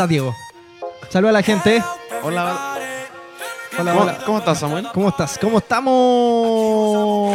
[0.00, 0.08] hola, hola.
[0.08, 0.36] ¿Cómo estás, Diego?
[1.10, 1.82] Saluda a la gente.
[2.22, 2.76] Hola,
[3.78, 4.18] Hola, ¿Cómo, hola.
[4.24, 4.88] cómo estás, Samuel?
[4.94, 5.38] ¿Cómo estás?
[5.38, 7.34] ¿Cómo estamos?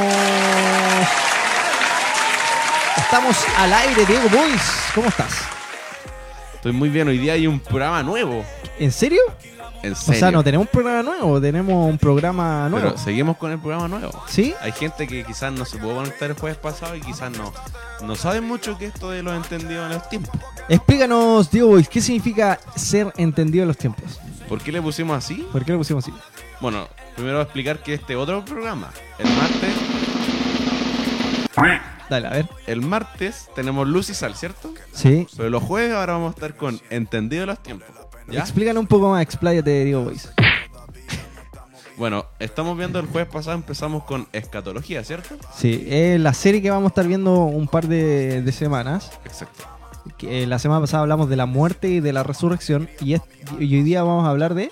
[2.97, 4.61] Estamos al aire, Diego Boys.
[4.95, 5.31] ¿Cómo estás?
[6.55, 7.07] Estoy muy bien.
[7.07, 8.43] Hoy día hay un programa nuevo.
[8.79, 9.21] ¿En serio?
[9.85, 12.87] En O sea, no tenemos un programa nuevo, tenemos un programa nuevo.
[12.89, 14.23] Pero seguimos con el programa nuevo.
[14.27, 14.53] ¿Sí?
[14.61, 17.53] Hay gente que quizás no se pudo conectar el jueves pasado y quizás no,
[18.03, 20.35] no sabe mucho que esto de los entendidos en los tiempos.
[20.67, 24.19] Explícanos, Diego Boys, ¿qué significa ser entendido en los tiempos?
[24.49, 25.47] ¿Por qué le pusimos así?
[25.51, 26.13] ¿Por qué lo pusimos así?
[26.59, 28.89] Bueno, primero voy a explicar que este otro programa,
[29.19, 29.73] el martes,
[32.09, 32.49] Dale, a ver.
[32.67, 34.73] el martes tenemos luz y sal, ¿cierto?
[34.91, 35.27] Sí.
[35.35, 37.94] Pero los jueves ahora vamos a estar con entendido en los tiempos.
[38.29, 38.45] ¿Ya?
[38.79, 40.29] Un poco más, expláyate, Diego Boys.
[41.97, 45.35] Bueno, estamos viendo el jueves pasado, empezamos con escatología, ¿cierto?
[45.55, 49.11] Sí, es la serie que vamos a estar viendo un par de, de semanas.
[49.23, 49.63] Exacto.
[50.17, 52.89] Que, eh, la semana pasada hablamos de la muerte y de la resurrección.
[52.99, 53.21] Y, es-
[53.61, 54.71] y hoy día vamos a hablar de.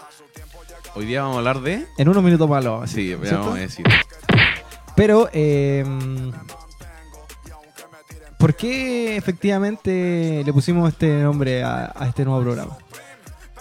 [0.96, 1.86] Hoy día vamos a hablar de...
[1.98, 3.86] En unos minutos más lo vamos a Sí, vamos a decir.
[4.98, 5.86] Pero, eh,
[8.38, 12.78] ¿por qué efectivamente le pusimos este nombre a, a este nuevo programa?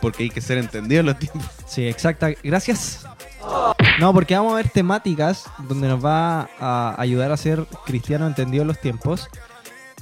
[0.02, 1.44] Porque hay que ser entendido en los tiempos.
[1.66, 2.28] Sí, exacta.
[2.42, 3.06] Gracias.
[3.98, 8.62] No, porque vamos a ver temáticas donde nos va a ayudar a ser cristiano entendido
[8.62, 9.30] en los tiempos.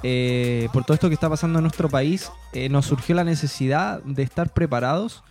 [0.02, 4.02] Eh, por todo esto que está pasando en nuestro país, eh, nos surgió la necesidad
[4.02, 5.23] de estar preparados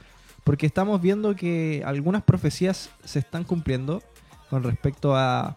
[0.43, 4.01] porque estamos viendo que algunas profecías se están cumpliendo
[4.49, 5.55] con respecto a,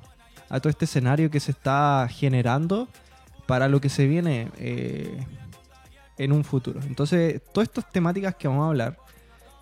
[0.49, 2.89] todo este escenario que se está generando
[3.47, 5.25] para lo que se viene eh,
[6.19, 6.81] en un futuro.
[6.83, 8.99] Entonces, todas estas temáticas que vamos a hablar,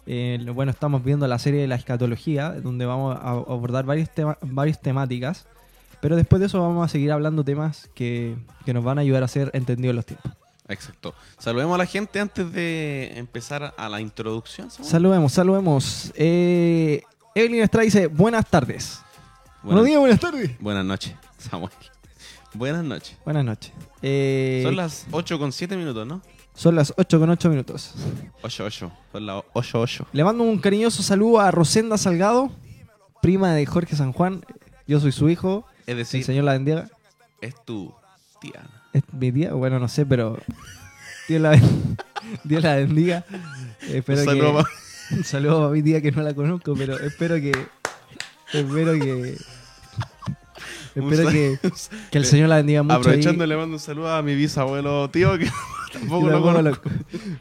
[0.06, 4.38] eh, bueno, estamos viendo la serie de la escatología, donde vamos a abordar varios tema-
[4.42, 5.46] varias temáticas,
[6.00, 9.22] pero después de eso vamos a seguir hablando temas que, que nos van a ayudar
[9.22, 10.32] a ser entendidos los tiempos.
[10.68, 11.14] Exacto.
[11.38, 14.70] Saludemos a la gente antes de empezar a la introducción.
[14.70, 14.90] Samuel.
[14.90, 16.12] Saludemos, saludemos.
[16.14, 17.02] Eh,
[17.34, 19.00] Evelyn Estrada dice, buenas tardes.
[19.62, 20.50] Buenos días, buenas tardes.
[20.60, 21.72] Buenas noches, Samuel.
[22.54, 23.16] Buenas noches.
[23.24, 23.72] Buenas noches.
[24.02, 26.20] Eh, Son las 8 con 7 minutos, ¿no?
[26.54, 27.94] Son las 8 con 8 minutos.
[28.42, 28.92] 8, 8.
[29.12, 30.06] Son las 8, 8.
[30.12, 32.50] Le mando un cariñoso saludo a Rosenda Salgado,
[33.22, 34.44] prima de Jorge San Juan.
[34.86, 35.64] Yo soy su hijo.
[35.86, 36.88] Es El decir, señor la bendiga.
[37.40, 37.94] es tu
[38.40, 38.62] tía.
[38.92, 39.54] ¿Es mi tía?
[39.54, 40.38] Bueno, no sé, pero.
[41.28, 41.96] Dios la, ben-
[42.44, 43.24] Dios la bendiga.
[43.88, 44.64] Espero Un saludo,
[45.08, 47.52] que, un saludo a mi tía que no la conozco, pero espero que.
[48.52, 49.36] Espero que.
[50.94, 51.58] Espero que,
[52.10, 52.96] que el Señor la bendiga mucho.
[52.96, 55.48] Aprovechando, le mando un saludo a mi bisabuelo tío, que
[55.92, 56.90] tampoco lo conozco.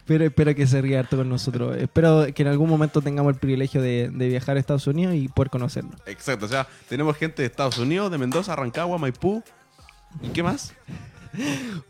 [0.05, 1.77] Pero espero que se ría harto con nosotros.
[1.77, 5.27] Espero que en algún momento tengamos el privilegio de, de viajar a Estados Unidos y
[5.27, 5.91] poder conocerlo.
[6.05, 9.43] Exacto, o sea, tenemos gente de Estados Unidos, de Mendoza, Rancagua, Maipú.
[10.21, 10.73] ¿Y qué más?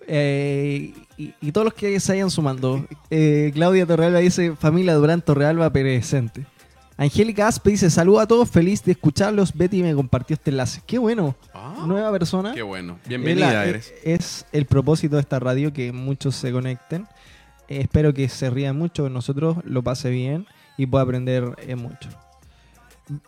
[0.05, 2.85] Eh, y, y todos los que se vayan sumando.
[3.09, 6.45] Eh, Claudia Torrealba dice: Familia Durán Torrealba presente.
[6.99, 9.53] Angélica Aspe dice: Saludos a todos, feliz de escucharlos.
[9.53, 10.81] Betty me compartió este enlace.
[10.85, 11.33] Qué bueno.
[11.53, 12.53] Ah, Nueva persona.
[12.53, 12.99] qué bueno.
[13.03, 13.93] Es Bienvenida la- eres.
[14.03, 17.07] Es el propósito de esta radio que muchos se conecten.
[17.69, 20.45] Eh, espero que se rían mucho con nosotros, lo pase bien
[20.77, 22.09] y pueda aprender eh, mucho.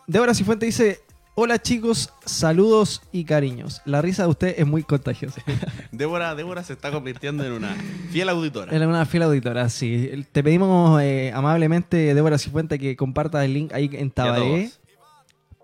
[0.06, 1.00] Débora Cifuente dice:
[1.34, 3.80] Hola chicos, saludos y cariños.
[3.86, 5.40] La risa de usted es muy contagiosa.
[5.90, 7.74] Débora, Débora se está convirtiendo en una
[8.10, 8.70] fiel auditora.
[8.70, 10.26] Es una fiel auditora, sí.
[10.30, 14.72] Te pedimos eh, amablemente, Débora Cifuente, que compartas el link ahí en Tabaré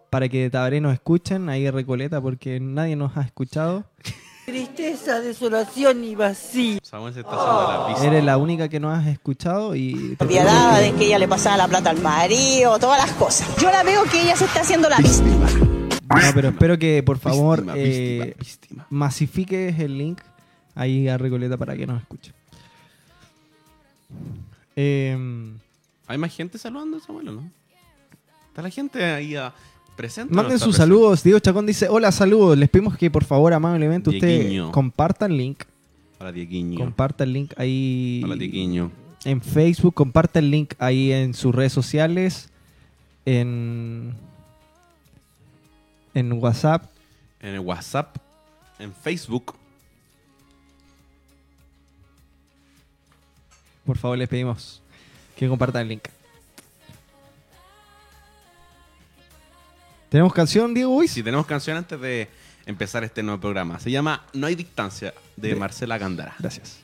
[0.08, 3.84] para que de Tabaré nos escuchen, ahí en Recoleta, porque nadie nos ha escuchado.
[4.49, 6.78] Tristeza, desolación y vacío.
[6.83, 8.07] Samuel se está haciendo la pista.
[8.07, 10.17] Eres la única que nos has escuchado y...
[10.19, 13.47] pedimos de que ella le pasaba la plata al marido, todas las cosas.
[13.61, 15.50] Yo la veo que ella se está haciendo la víctima.
[15.50, 20.23] No, pero espero que por favor Víctima, eh, víctima, masifiques el link
[20.75, 22.33] ahí a Recoleta para que nos escuchen.
[24.76, 25.59] Eh,
[26.07, 27.50] ¿Hay más gente saludando a Samuel o no?
[28.49, 29.52] Está la gente ahí a,
[30.31, 30.76] Manden sus presente?
[30.76, 31.23] saludos.
[31.23, 32.57] Diego Chacón dice, hola, saludos.
[32.57, 34.71] Les pedimos que por favor amablemente usted Dieguiño.
[34.73, 35.64] comparta el link.
[36.21, 36.78] Hola, Dieguiño.
[36.78, 38.90] Comparta el link ahí Hola, Dieguiño.
[39.25, 39.95] en Facebook.
[39.95, 42.49] Comparta el link ahí en sus redes sociales.
[43.25, 44.14] En,
[46.14, 46.85] en WhatsApp.
[47.40, 48.17] En el WhatsApp,
[48.78, 49.55] en Facebook.
[53.85, 54.83] Por favor, les pedimos
[55.37, 56.02] que compartan el link.
[60.09, 61.09] ¿Tenemos canción, Diego Uy?
[61.09, 62.29] Si tenemos canción antes de
[62.67, 63.79] empezar este nuevo programa.
[63.81, 66.35] Se llama No hay distancia, de De- Marcela Gándara.
[66.38, 66.81] Gracias.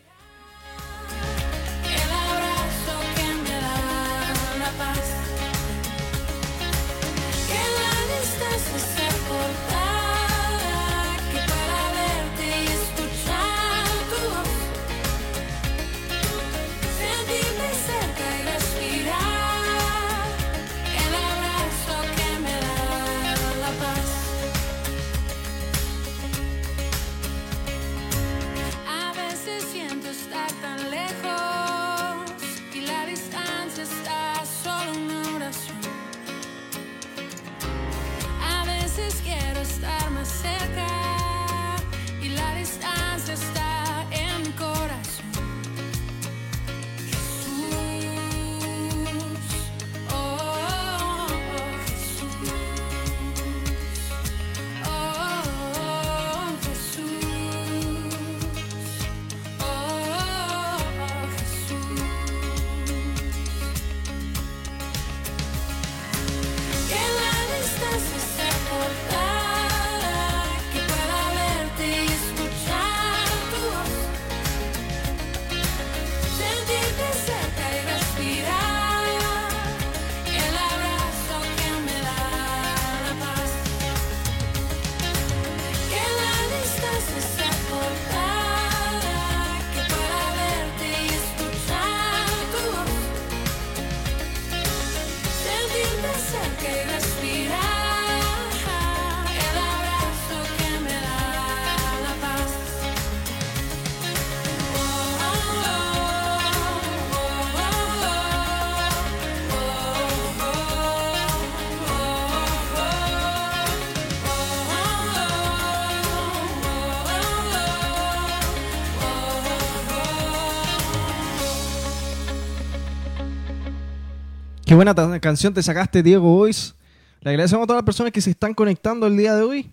[124.66, 126.75] Qué buena canción te sacaste, Diego Boys.
[127.21, 129.71] Le agradecemos a todas las personas que se están conectando el día de hoy.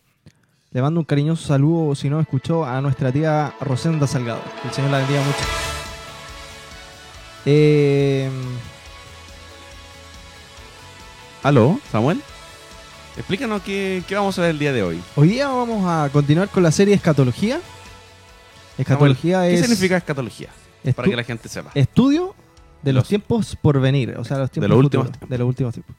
[0.72, 4.42] Le mando un cariñoso saludo, si no escuchó, a nuestra tía Rosenda Salgado.
[4.62, 5.40] Que el Señor la bendiga mucho.
[7.46, 8.30] Eh,
[11.44, 12.22] ¿Aló, Samuel?
[13.18, 15.02] Explícanos qué, qué vamos a ver el día de hoy.
[15.16, 17.60] hoy día vamos a continuar con la serie Escatología.
[18.78, 20.50] Escatología Samuel, ¿Qué es significa escatología?
[20.96, 21.72] para que la gente sepa.
[21.76, 22.34] Estudio
[22.82, 25.48] de los, Los- tiempos por venir, o sea, los tiempos los últimos futuros, de los
[25.48, 25.96] últimos tiempos.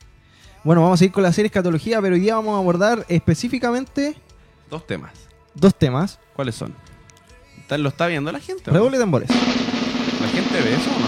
[0.65, 4.17] Bueno, vamos a ir con la serie escatología, pero hoy día vamos a abordar específicamente
[4.71, 5.12] Dos temas.
[5.55, 6.19] dos temas.
[6.35, 6.75] ¿Cuáles son?
[7.61, 8.71] ¿Está- ¿Lo está viendo la gente?
[8.71, 9.29] Redoble de tambores.
[9.31, 10.99] ¿La gente ve eso o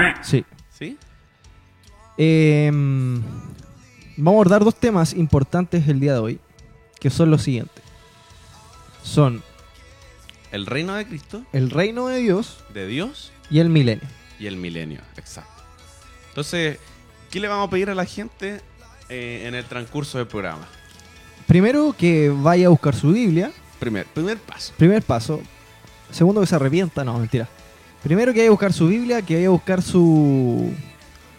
[0.00, 0.24] no?
[0.24, 0.44] Sí.
[0.76, 0.98] ¿Sí?
[2.16, 6.40] Eh, vamos a abordar dos temas importantes el día de hoy,
[7.00, 7.82] que son los siguientes.
[9.02, 9.42] Son
[10.50, 14.06] El reino de Cristo, el reino de Dios de Dios y el milenio.
[14.44, 15.00] Y el milenio.
[15.16, 15.62] Exacto.
[16.28, 16.78] Entonces,
[17.30, 18.60] ¿qué le vamos a pedir a la gente
[19.08, 20.66] eh, en el transcurso del programa?
[21.46, 24.72] Primero que vaya a buscar su Biblia, Primer, primer paso.
[24.76, 25.40] primer paso.
[26.10, 27.48] Segundo que se arrepienta, no, mentira.
[28.02, 30.72] Primero que vaya a buscar su Biblia, que vaya a buscar su,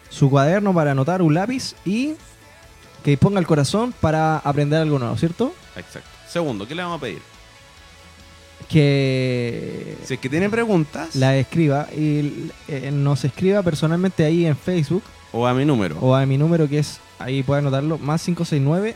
[0.09, 2.13] su cuaderno para anotar un lápiz y
[3.03, 5.53] que ponga el corazón para aprender algo nuevo, ¿cierto?
[5.75, 6.09] Exacto.
[6.27, 7.21] Segundo, ¿qué le vamos a pedir?
[8.69, 14.57] Que Si es que tiene preguntas, la escriba y eh, nos escriba personalmente ahí en
[14.57, 18.23] Facebook o a mi número, o a mi número que es, ahí puede anotarlo, más
[18.23, 18.95] 569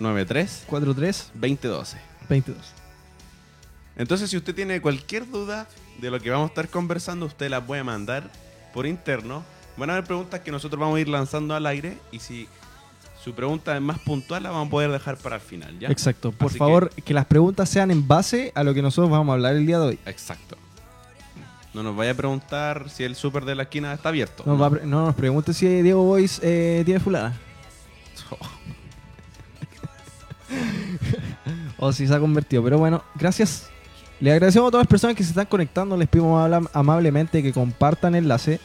[0.00, 1.98] 93 43 2012.
[2.28, 2.56] 22.
[3.96, 5.66] Entonces, si usted tiene cualquier duda
[6.00, 8.30] de lo que vamos a estar conversando, usted la puede mandar
[8.72, 9.44] por interno.
[9.76, 12.48] Van a haber preguntas que nosotros vamos a ir lanzando al aire y si
[13.22, 15.88] su pregunta es más puntual, la vamos a poder dejar para el final, ¿ya?
[15.88, 16.32] Exacto.
[16.32, 17.14] Por Así favor, que...
[17.14, 19.86] las preguntas sean en base a lo que nosotros vamos a hablar el día de
[19.86, 19.98] hoy.
[20.06, 20.56] Exacto.
[21.74, 24.44] No nos vaya a preguntar si el súper de la esquina está abierto.
[24.46, 27.34] No, nos pregunte si Diego Boys eh, tiene fulana.
[31.78, 32.62] o si se ha convertido.
[32.64, 33.68] Pero bueno, gracias.
[34.20, 35.96] Le agradecemos a todas las personas que se están conectando.
[35.96, 38.60] Les pedimos amablemente que compartan el enlace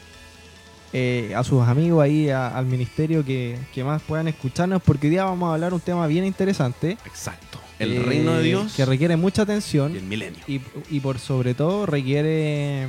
[0.96, 4.80] eh, a sus amigos ahí, a- al ministerio, que, que más puedan escucharnos.
[4.82, 6.92] Porque hoy día vamos a hablar un tema bien interesante.
[7.04, 7.58] Exacto.
[7.80, 9.96] El eh, reino de Dios Que requiere mucha y atención.
[9.96, 10.40] el milenio.
[10.46, 12.86] Y, y por sobre todo requiere.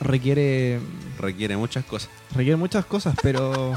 [0.00, 0.80] Requiere.
[1.18, 2.10] Requiere muchas cosas.
[2.34, 3.74] Requiere muchas cosas, pero.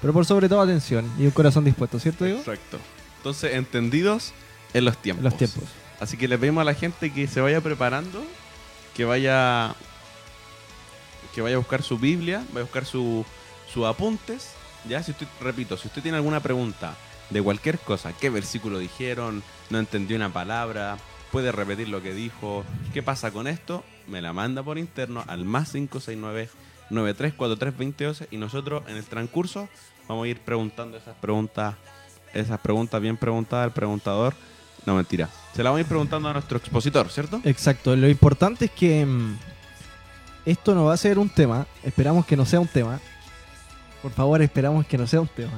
[0.00, 2.38] pero por sobre todo atención y un corazón dispuesto, ¿cierto, Diego?
[2.40, 2.78] Exacto.
[3.18, 4.32] Entonces, entendidos
[4.72, 5.24] en los tiempos.
[5.24, 5.64] Los tiempos.
[6.00, 8.24] Así que le pedimos a la gente que se vaya preparando,
[8.96, 9.74] que vaya
[11.34, 13.24] que vaya a buscar su Biblia, vaya a buscar su-
[13.72, 14.52] sus apuntes.
[14.88, 16.94] Ya, si usted, repito, si usted tiene alguna pregunta
[17.30, 20.98] de cualquier cosa, qué versículo dijeron, no entendió una palabra,
[21.30, 25.44] puede repetir lo que dijo, qué pasa con esto, me la manda por interno al
[25.44, 26.50] más 569
[26.90, 29.68] 9343 y nosotros en el transcurso
[30.08, 31.74] vamos a ir preguntando esas preguntas,
[32.34, 34.34] esas preguntas bien preguntadas al preguntador.
[34.84, 35.28] No, mentira.
[35.54, 37.40] Se la vamos a ir preguntando a nuestro expositor, ¿cierto?
[37.44, 37.94] Exacto.
[37.94, 39.38] Lo importante es que mm,
[40.46, 41.66] esto no va a ser un tema.
[41.82, 43.00] Esperamos que no sea un tema.
[44.02, 45.52] Por favor, esperamos que no sea un tema.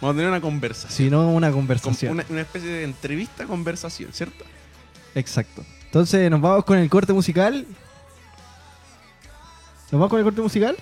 [0.00, 0.92] Vamos a tener una conversación.
[0.92, 2.12] Sino una Con- conversación.
[2.12, 4.44] Una, una especie de entrevista conversación, ¿cierto?
[5.14, 5.64] Exacto.
[5.86, 7.66] Entonces, nos vamos con el corte musical.
[9.84, 10.76] ¿Nos vamos con el corte musical?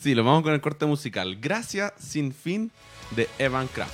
[0.00, 1.36] Sí, lo vamos con el corte musical.
[1.40, 2.70] Gracias sin fin
[3.14, 3.92] de Evan Kraft.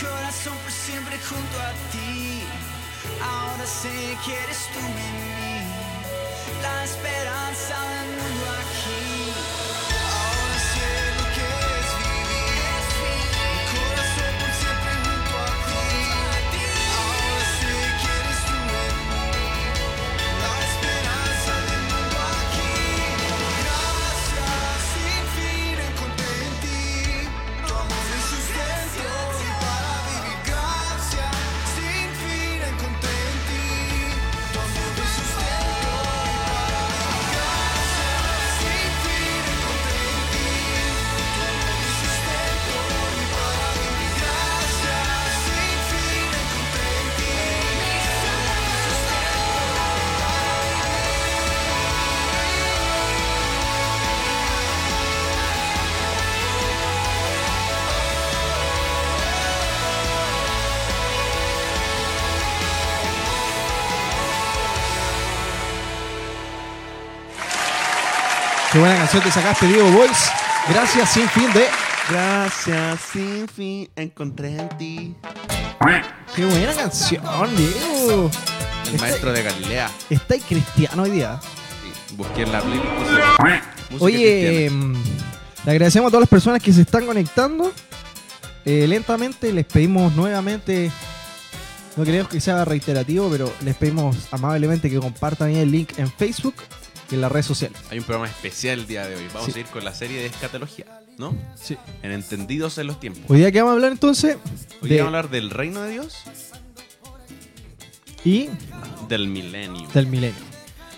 [0.00, 2.42] corazón por siempre junto a ti.
[3.22, 5.66] Ahora sé que eres tú en mí,
[6.62, 9.01] la esperanza del mundo aquí.
[69.12, 70.30] Canción te sacaste, Diego Boys.
[70.70, 71.66] Gracias, sin fin de.
[72.08, 75.16] Gracias, sin fin, encontré en ti.
[76.34, 77.22] Qué buena canción,
[77.54, 78.30] Diego.
[78.90, 79.90] El maestro de Galilea.
[80.08, 81.38] Está ahí cristiano hoy día.
[81.42, 82.86] Sí, busqué en la playlist.
[82.86, 83.12] puse
[83.90, 84.84] música Oye, cristiana.
[84.84, 85.04] mm,
[85.66, 87.70] le agradecemos a todas las personas que se están conectando.
[88.64, 90.90] Eh, lentamente les pedimos nuevamente,
[91.96, 96.10] no queremos que sea reiterativo, pero les pedimos amablemente que compartan ahí el link en
[96.10, 96.54] Facebook
[97.14, 97.78] en las redes sociales.
[97.90, 99.26] hay un programa especial el día de hoy.
[99.34, 99.58] Vamos Sí.
[99.58, 100.86] a ir con la serie de escatología,
[101.18, 101.34] ¿no?
[101.60, 101.76] Sí.
[102.02, 103.24] En Entendidos en los tiempos.
[103.28, 104.36] Hoy día que vamos a hablar entonces
[104.82, 106.14] Hoy de- vamos a hablar del reino de Dios,
[108.24, 108.48] y
[109.08, 109.88] del milenio.
[109.92, 110.52] del milenio.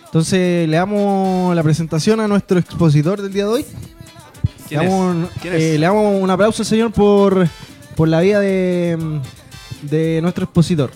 [0.05, 3.67] Entonces le damos la presentación a nuestro expositor del día de hoy.
[4.69, 4.93] ¿Quién le, es?
[4.93, 5.81] damos, ¿Quién eh, es?
[5.81, 7.49] le damos un aplauso, señor, por,
[7.97, 8.97] por la vida de,
[9.83, 10.91] de nuestro expositor.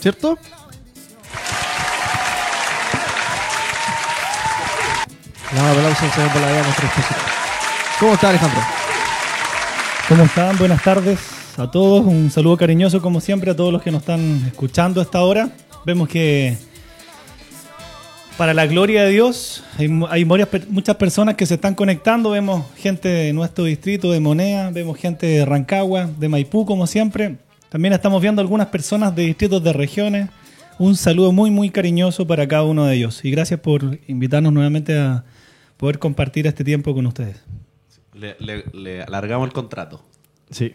[0.00, 0.38] ¿Cierto?
[5.54, 7.16] Por la nuestro expositor.
[8.00, 8.60] ¿Cómo está, Alejandro?
[10.08, 10.58] ¿Cómo están?
[10.58, 11.20] Buenas tardes
[11.56, 12.04] a todos.
[12.04, 15.50] Un saludo cariñoso, como siempre, a todos los que nos están escuchando a esta hora.
[15.86, 16.56] Vemos que,
[18.36, 22.30] para la gloria de Dios, hay, hay muchas personas que se están conectando.
[22.30, 27.36] Vemos gente de nuestro distrito de Monea, vemos gente de Rancagua, de Maipú, como siempre.
[27.68, 30.30] También estamos viendo algunas personas de distritos de regiones.
[30.80, 33.24] Un saludo muy, muy cariñoso para cada uno de ellos.
[33.24, 35.22] Y gracias por invitarnos nuevamente a
[35.84, 37.36] poder compartir este tiempo con ustedes.
[38.14, 40.02] Le, le- le alargamos el contrato.
[40.50, 40.72] Sí.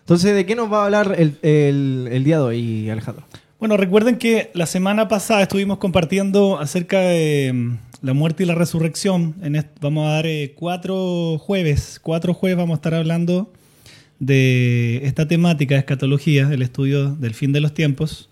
[0.00, 3.24] Entonces, ¿de qué nos va a hablar el, el- el día de hoy, Alejandro?
[3.58, 8.54] Bueno, recuerden que la semana pasada estuvimos compartiendo acerca de mm, la muerte y la
[8.54, 9.34] resurrección.
[9.42, 13.50] En vamos a dar eh, cuatro jueves, cuatro jueves vamos a estar hablando
[14.18, 18.27] de esta temática de escatología, el estudio del fin de los tiempos.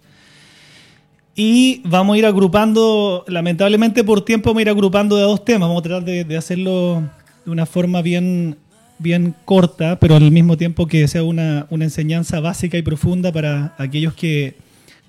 [1.38, 5.68] Y vamos a ir agrupando, lamentablemente por tiempo vamos a ir agrupando de dos temas.
[5.68, 7.03] Vamos a tratar de, hacerlo
[7.44, 8.57] de una forma bien,
[8.99, 13.75] bien corta, pero al mismo tiempo que sea una, una enseñanza básica y profunda para
[13.77, 14.57] aquellos que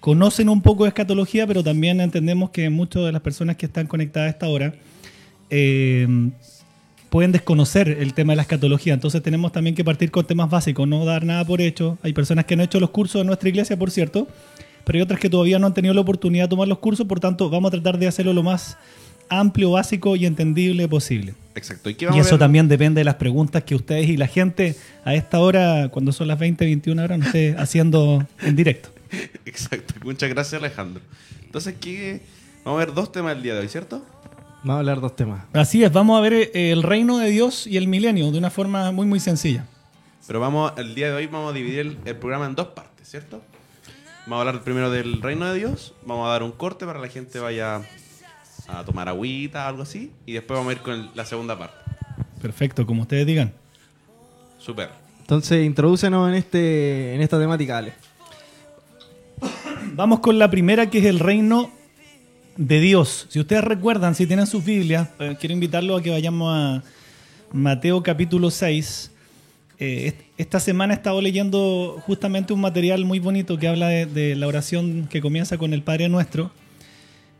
[0.02, 3.88] conocen un poco de escatología, pero también entendemos que muchas de las personas que están
[3.88, 4.74] conectadas a esta hora
[5.50, 6.30] eh,
[7.10, 8.94] pueden desconocer el tema de la escatología.
[8.94, 11.98] Entonces tenemos también que partir con temas básicos, no dar nada por hecho.
[12.04, 14.28] Hay personas que han hecho los cursos de nuestra iglesia, por cierto,
[14.88, 17.19] pero hay otras que todavía no han tenido la oportunidad de tomar los cursos, por
[17.19, 18.78] tanto vamos a tratar de hacerlo lo más
[19.28, 21.34] amplio, básico y entendible posible.
[21.56, 21.89] Exacto.
[21.89, 22.39] ¿Y qué Y vamos a eso ver?
[22.39, 26.30] también depende de las preguntas que ustedes y la gente a esta hora, cuando son
[26.30, 28.88] las 20, 21 horas, nos esté haciendo en directo.
[29.45, 29.93] Exacto.
[30.06, 31.02] Muchas gracias, Alejandro.
[31.43, 32.21] Entonces, ¿qué?
[32.63, 34.06] Vamos a ver dos temas el día de hoy, ¿cierto?
[34.63, 35.43] Vamos a hablar dos temas.
[35.52, 38.52] Así es, vamos a ver eh, el reino de Dios y el milenio de una
[38.52, 39.65] forma muy, muy sencilla.
[40.26, 43.10] Pero vamos, el día de hoy vamos a dividir el, el programa en dos partes,
[43.10, 43.41] ¿cierto?
[44.28, 47.08] Vamos a hablar primero del reino de Dios, vamos a dar un corte para que
[47.08, 47.82] la gente vaya
[48.68, 51.76] a tomar agüita, algo así, y después vamos a ir con el- la segunda parte.
[52.42, 53.54] Perfecto, como ustedes digan.
[54.60, 54.90] Super.
[55.22, 57.94] Entonces, introdúcenos en, este, en esta temática, Ale.
[59.94, 61.70] Vamos con la primera que es el reino
[62.58, 63.28] de Dios.
[63.30, 66.84] Si ustedes recuerdan, si tienen sus Biblias, eh, quiero invitarlos a que vayamos a
[67.54, 69.12] Mateo capítulo 6.
[69.80, 74.06] Eh, est- esta semana he estado leyendo justamente un material muy bonito que habla de,
[74.08, 76.52] de la oración que comienza con el Padre Nuestro.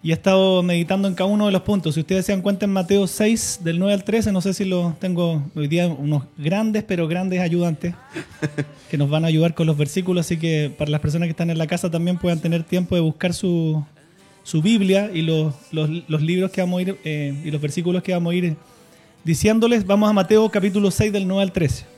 [0.04, 1.96] Y he estado meditando en cada uno de los puntos.
[1.96, 4.64] Si ustedes se dan cuenta en Mateo 6, del 9 al 13, no sé si
[4.64, 7.96] lo tengo hoy día, unos grandes, pero grandes ayudantes
[8.92, 10.26] que nos van a ayudar con los versículos.
[10.28, 13.02] Así que para las personas que están en la casa también puedan tener tiempo de
[13.02, 13.84] buscar su,
[14.44, 18.04] su Biblia y los, los- los libros que vamos a ir eh, y los versículos
[18.04, 18.56] que vamos a ir
[19.24, 19.86] diciéndoles.
[19.88, 21.97] Vamos a Mateo capítulo 6, del 9 al 13.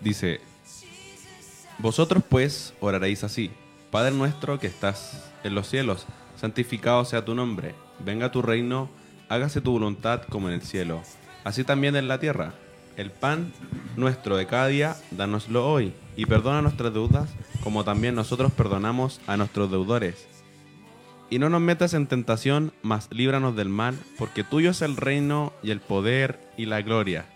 [0.00, 0.40] Dice,
[1.78, 3.52] Vosotros pues oraréis así.
[3.92, 6.06] Padre nuestro que estás en los cielos,
[6.36, 7.74] santificado sea tu nombre.
[8.00, 8.90] Venga tu reino,
[9.28, 11.02] hágase tu voluntad como en el cielo,
[11.44, 12.54] así también en la tierra.
[12.96, 13.52] El pan
[13.96, 17.30] nuestro de cada día, dánoslo hoy, y perdona nuestras deudas,
[17.62, 20.26] como también nosotros perdonamos a nuestros deudores.
[21.30, 25.52] Y no nos metas en tentación, mas líbranos del mal, porque tuyo es el reino
[25.62, 27.26] y el poder y la gloria.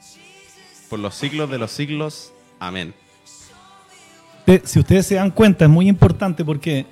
[0.91, 2.33] Por los siglos de los siglos.
[2.63, 2.95] Amén.
[4.63, 6.87] Si ustedes se dan cuenta, es muy importante porque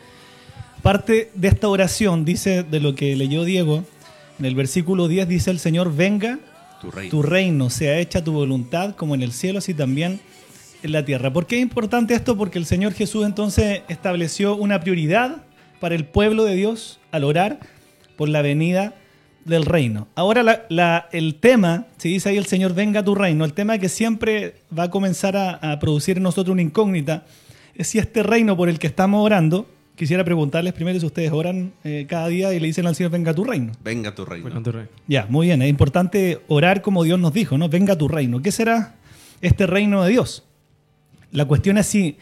[0.82, 3.84] parte de esta oración dice de lo que leyó Diego,
[4.40, 6.40] en el versículo 10 dice el Señor, venga
[6.80, 7.10] Tu reino.
[7.10, 10.18] tu reino, sea hecha tu voluntad como en el cielo, así también
[10.82, 11.32] en la tierra.
[11.32, 12.36] ¿Por qué es importante esto?
[12.36, 15.44] Porque el Señor Jesús entonces estableció una prioridad
[15.78, 17.60] para el pueblo de Dios al orar
[18.16, 18.94] por la venida
[19.50, 20.08] del reino.
[20.14, 23.76] Ahora la- la- el tema, si dice ahí el Señor, venga tu reino, el tema
[23.78, 27.24] que siempre va a comenzar a, a producir en nosotros una incógnita
[27.74, 31.72] es si este reino por el que estamos orando, quisiera preguntarles primero si ustedes oran
[31.84, 33.72] eh, cada día y le dicen al Señor, venga tu reino.
[33.84, 34.48] Venga tu reino.
[34.50, 34.86] Con tu rey.
[35.06, 35.60] Ya, muy bien.
[35.62, 37.68] Es importante orar como Dios nos dijo, ¿no?
[37.68, 38.40] Venga tu reino.
[38.40, 38.94] ¿Qué será
[39.42, 40.44] este reino de Dios?
[41.32, 42.16] La cuestión es si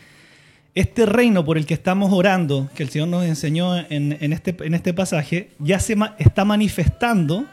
[0.74, 4.54] este reino por el que estamos orando, que el Señor nos enseñó en, en este,
[4.60, 7.46] en este pasaje, ya se ma- está manifestando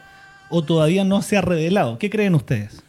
[0.49, 1.97] o todavía no se ha revelado.
[1.97, 2.83] ¿Qué creen ustedes?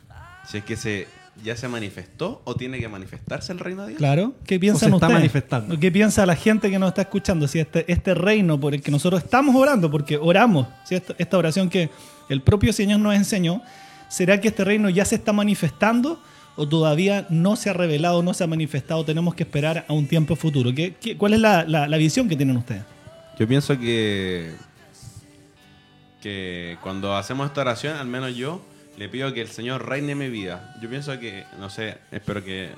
[0.48, 1.08] Si es que se
[1.44, 3.98] ya se manifestó o tiene que manifestarse el reino de Dios.
[3.98, 4.32] Claro.
[4.46, 5.12] ¿Qué piensan se está ustedes?
[5.12, 5.78] manifestando.
[5.78, 7.46] ¿Qué piensa la gente que nos está escuchando?
[7.46, 10.94] Si este, este reino por el que nosotros estamos orando, porque oramos, ¿sí?
[10.94, 11.90] esta, esta oración que
[12.30, 13.60] el propio Señor nos enseñó,
[14.08, 16.22] ¿será que este reino ya se está manifestando
[16.56, 19.04] o todavía no se ha revelado, no se ha manifestado?
[19.04, 20.74] Tenemos que esperar a un tiempo futuro.
[20.74, 22.82] ¿Qué, qué- cuál es la, la- la visión que tienen ustedes?
[23.38, 24.54] Yo pienso que
[26.22, 28.60] que cuando hacemos esta oración, al menos yo
[28.96, 30.74] le pido que el Señor reine mi vida.
[30.80, 32.70] Yo pienso que, no sé, espero que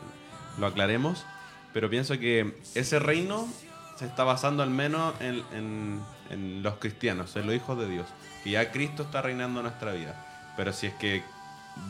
[0.58, 1.24] lo aclaremos,
[1.72, 3.48] pero pienso que ese reino
[3.96, 8.06] se está basando al menos en, en- en los cristianos, en los hijos de Dios,
[8.44, 10.26] que ya Cristo está reinando nuestra vida.
[10.56, 11.22] Pero si es que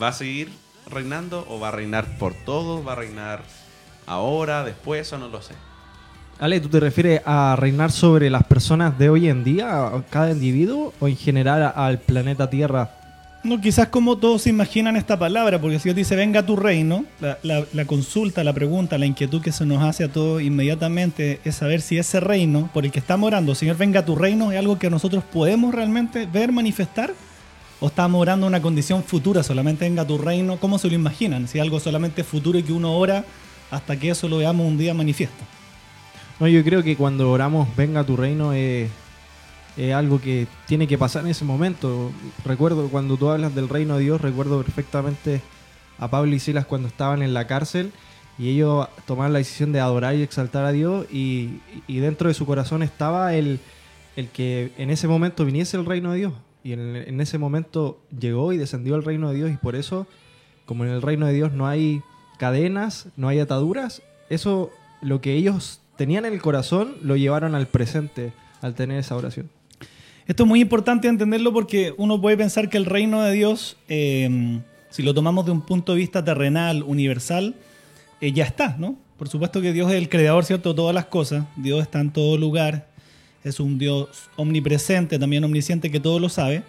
[0.00, 0.50] va a seguir
[0.90, 3.42] reinando o va a reinar por todos, va a reinar
[4.06, 5.54] ahora, después, eso no lo sé.
[6.40, 10.30] Ale, ¿tú te refieres a reinar sobre las personas de hoy en día, a cada
[10.30, 12.90] individuo, o en general a- al planeta Tierra?
[13.44, 17.04] No, quizás como todos se imaginan esta palabra, porque si Dios dice venga tu reino,
[17.20, 21.40] la, la- la consulta, la pregunta, la inquietud que se nos hace a todos inmediatamente
[21.44, 24.58] es saber si ese reino por el que estamos orando, Señor, venga tu reino, es
[24.58, 27.12] algo que nosotros podemos realmente ver, manifestar,
[27.80, 31.48] o estamos orando una condición futura, solamente venga tu reino, ¿cómo se lo imaginan?
[31.48, 33.24] Si algo solamente futuro y que uno ora
[33.70, 35.44] hasta que eso lo veamos un día manifiesto.
[36.40, 38.90] No, yo creo que cuando oramos venga tu reino es,
[39.76, 42.10] es algo que tiene que pasar en ese momento.
[42.44, 45.40] Recuerdo cuando tú hablas del reino de Dios, recuerdo perfectamente
[45.98, 47.92] a Pablo y Silas cuando estaban en la cárcel
[48.38, 52.34] y ellos tomaron la decisión de adorar y exaltar a Dios y, y dentro de
[52.34, 53.58] su corazón estaba el,
[54.16, 56.32] el que en ese momento viniese el reino de Dios.
[56.64, 60.06] Y en, ese momento llegó y descendió el reino de Dios y por eso,
[60.66, 62.02] como en el reino de Dios no hay
[62.38, 67.66] cadenas, no hay ataduras, eso lo que ellos tenían en el corazón lo llevaron al
[67.68, 69.50] presente al tener esa oración.
[70.26, 74.60] Esto es muy importante entenderlo porque uno puede pensar que el reino de Dios, eh,
[74.90, 77.54] si lo tomamos de un punto de vista terrenal, universal,
[78.20, 78.96] eh, ya está, ¿no?
[79.16, 81.46] Por supuesto que Dios es el creador, ¿cierto?, de todas las cosas.
[81.56, 82.87] Dios está en todo lugar.
[83.44, 86.62] Es un Dios omnipresente, también omnisciente, que todo lo sabe.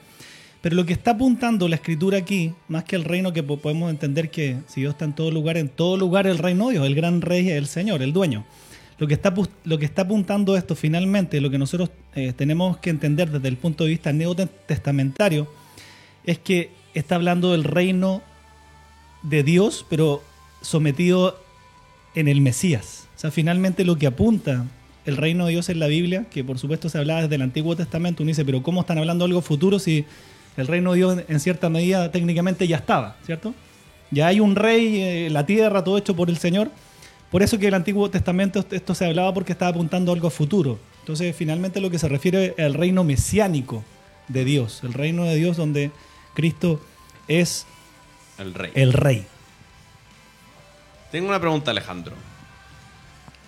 [0.62, 3.90] Pero lo que está apuntando la escritura aquí, más que el reino, que po- podemos
[3.90, 6.86] entender que si Dios está en todo lugar, en todo lugar el reino de Dios,
[6.86, 8.46] el gran rey es el Señor, el dueño.
[8.98, 12.90] Lo que está, lo que está apuntando esto finalmente, lo que nosotros eh, tenemos que
[12.90, 15.48] entender desde el punto de vista neotestamentario,
[16.26, 18.22] es que está hablando del reino
[19.24, 20.22] de Dios, pero
[20.62, 21.42] sometido
[22.16, 23.08] en el Mesías.
[23.16, 24.66] O sea, finalmente lo que apunta
[25.10, 27.76] el reino de Dios en la Biblia, que por supuesto se hablaba desde el Antiguo
[27.76, 30.06] Testamento, uno dice, pero ¿cómo están hablando algo futuro si
[30.56, 33.54] el reino de Dios en cierta medida técnicamente ya estaba, ¿cierto?
[34.12, 36.72] Ya hay un rey, eh, la tierra, todo hecho por el Señor.
[37.32, 40.80] Por eso que el Antiguo Testamento esto se hablaba porque estaba apuntando a algo futuro.
[41.02, 43.84] Entonces, finalmente lo que se refiere al reino mesiánico
[44.28, 45.92] de Dios, el reino de Dios donde
[46.34, 46.82] Cristo
[47.28, 47.66] es
[48.38, 48.72] El rey.
[48.74, 49.26] el rey.
[51.12, 52.14] Tengo una pregunta, Alejandro.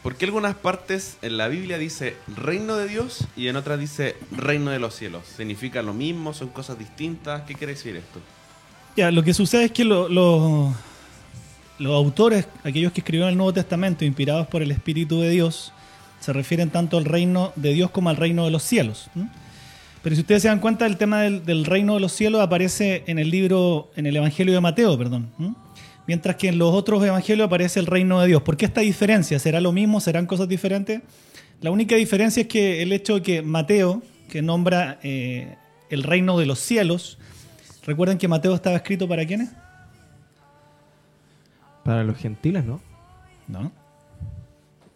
[0.04, 4.16] ¿Por qué algunas partes en la Biblia dice reino de Dios y en otras dice
[4.32, 5.24] reino de los cielos?
[5.38, 6.34] ¿Significa lo mismo?
[6.34, 7.44] ¿Son cosas distintas?
[7.44, 8.20] ¿Qué quiere decir esto?
[8.98, 10.74] Ya, lo que sucede es que lo- lo-
[11.78, 15.72] los autores, aquellos que escribieron el Nuevo Testamento, inspirados por el Espíritu de Dios,
[16.20, 19.08] se refieren tanto al reino de Dios como al reino de los cielos.
[20.04, 23.04] Pero si ustedes se dan cuenta, el tema del, del reino de los cielos aparece
[23.06, 25.30] en el libro, en el Evangelio de Mateo, perdón.
[26.08, 28.42] Mientras que en los otros evangelios aparece el reino de Dios.
[28.42, 29.40] ¿Por qué esta diferencia?
[29.40, 30.00] ¿Será lo mismo?
[30.00, 31.02] ¿Serán cosas diferentes?
[31.62, 35.56] La única diferencia es que el hecho de que Mateo, que nombra eh,
[35.90, 37.20] el reino de los cielos,
[37.86, 39.50] recuerden que Mateo estaba escrito para quiénes?
[41.84, 42.82] Para los gentiles, ¿no?
[43.48, 43.72] No.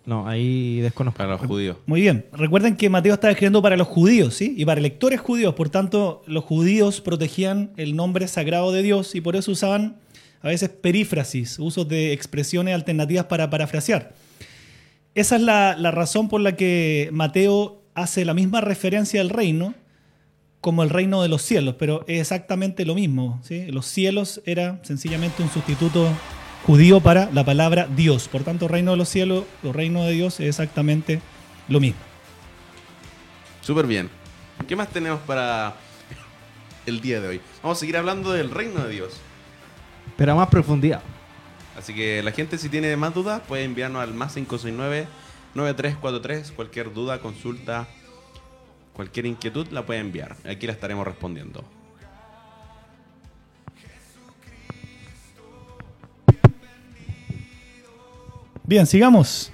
[0.05, 1.17] No, ahí desconozco.
[1.17, 1.77] Para los judíos.
[1.87, 2.25] Muy bien.
[2.31, 4.53] Recuerden que Mateo estaba escribiendo para los judíos, ¿sí?
[4.55, 5.55] Y para lectores judíos.
[5.55, 9.97] Por tanto, los judíos protegían el nombre sagrado de Dios y por eso usaban
[10.45, 14.13] a veces perífrasis, usos de expresiones alternativas para parafrasear.
[15.15, 19.73] Esa es la, razón por la que Mateo hace la misma referencia al reino
[20.61, 23.41] como el reino de los cielos, pero es exactamente lo mismo.
[23.69, 26.07] Los cielos era sencillamente un sustituto
[26.63, 28.27] judío para la palabra Dios.
[28.27, 31.21] Por tanto, reino de los cielos o reino de Dios es exactamente
[31.69, 31.99] lo mismo.
[33.61, 34.11] Súper bien.
[34.67, 35.75] ¿Qué más tenemos para
[36.85, 37.41] el día de hoy?
[37.63, 39.19] Vamos a seguir hablando del reino de Dios.
[40.17, 41.01] Pero a más profundidad.
[41.77, 45.07] Así que la gente si tiene más dudas puede enviarnos al más 569
[45.55, 47.87] 9343 cualquier duda, consulta,
[48.93, 50.35] cualquier inquietud la puede enviar.
[50.45, 51.63] Aquí la estaremos respondiendo.
[58.63, 59.51] Bien, sigamos.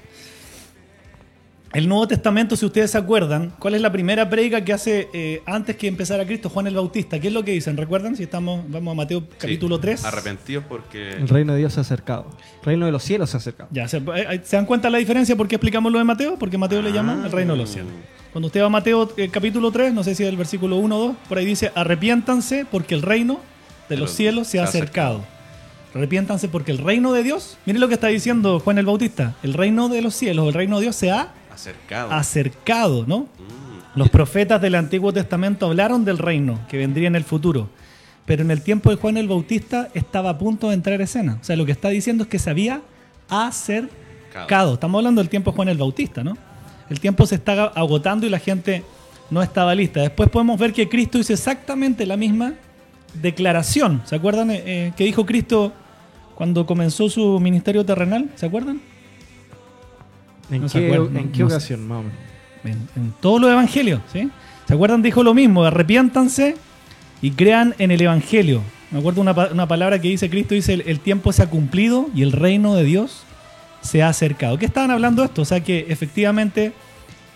[1.73, 5.41] El Nuevo Testamento, si ustedes se acuerdan, ¿cuál es la primera predica que hace eh,
[5.45, 7.17] antes que empezara Cristo Juan el Bautista?
[7.17, 7.77] ¿Qué es lo que dicen?
[7.77, 8.17] ¿Recuerdan?
[8.17, 10.03] Si estamos, vamos a Mateo capítulo Sí, 3.
[10.05, 12.25] Arrepentidos porque El reino de Dios se ha acercado.
[12.60, 13.69] El reino de los cielos se ha acercado.
[13.71, 16.38] Ya, ¿se, eh, ¿se dan cuenta la diferencia por qué explicamos lo de Mateo?
[16.38, 17.91] Porque Mateo le llama el reino de los cielos.
[18.34, 20.93] Cuando usted va a Mateo eh, capítulo 3, no sé si es el versículo 1
[20.97, 23.39] o 2, por ahí dice, arrepiéntanse porque el reino
[23.88, 25.23] de los cielos se ha se ha acercado.
[25.93, 29.53] Arrepiéntanse porque el reino de Dios, miren lo que está diciendo Juan el Bautista, el
[29.53, 32.11] reino de los cielos, el reino de Dios se ha acercado.
[32.11, 33.19] acercado, ¿no?
[33.19, 33.99] Mm.
[33.99, 37.69] Los profetas del Antiguo Testamento hablaron del reino que vendría en el futuro.
[38.26, 41.38] Pero en el tiempo de Juan el Bautista estaba a punto de entrar a escena.
[41.41, 42.82] O sea, lo que está diciendo es que se había
[43.30, 44.76] acercado.
[44.76, 46.38] Estamos hablando del tiempo de Juan el Bautista, ¿no?
[46.89, 48.84] El tiempo se está agotando y la gente
[49.30, 50.01] no estaba lista.
[50.01, 52.53] Después podemos ver que Cristo hizo exactamente la misma
[53.13, 54.01] declaración.
[54.05, 55.73] ¿Se acuerdan eh, eh, que dijo Cristo
[56.36, 58.30] cuando comenzó su ministerio terrenal?
[58.36, 58.82] ¿Se acuerdan?
[60.52, 62.04] ¿En No qué, acuerdan, en qué no ocasión, más
[62.64, 64.30] en, en todos los evangelios, ¿sí?
[64.68, 65.02] ¿Se acuerdan?
[65.02, 66.56] Dijo lo mismo, arrepiéntanse
[67.22, 68.62] y crean en el evangelio.
[68.91, 72.10] Me acuerdo una, una palabra que dice Cristo, dice, el, el tiempo se ha cumplido
[72.14, 73.24] y el reino de Dios
[73.82, 74.58] se ha acercado.
[74.58, 75.41] ¿Qué estaban hablando esto?
[75.41, 76.74] O sea que efectivamente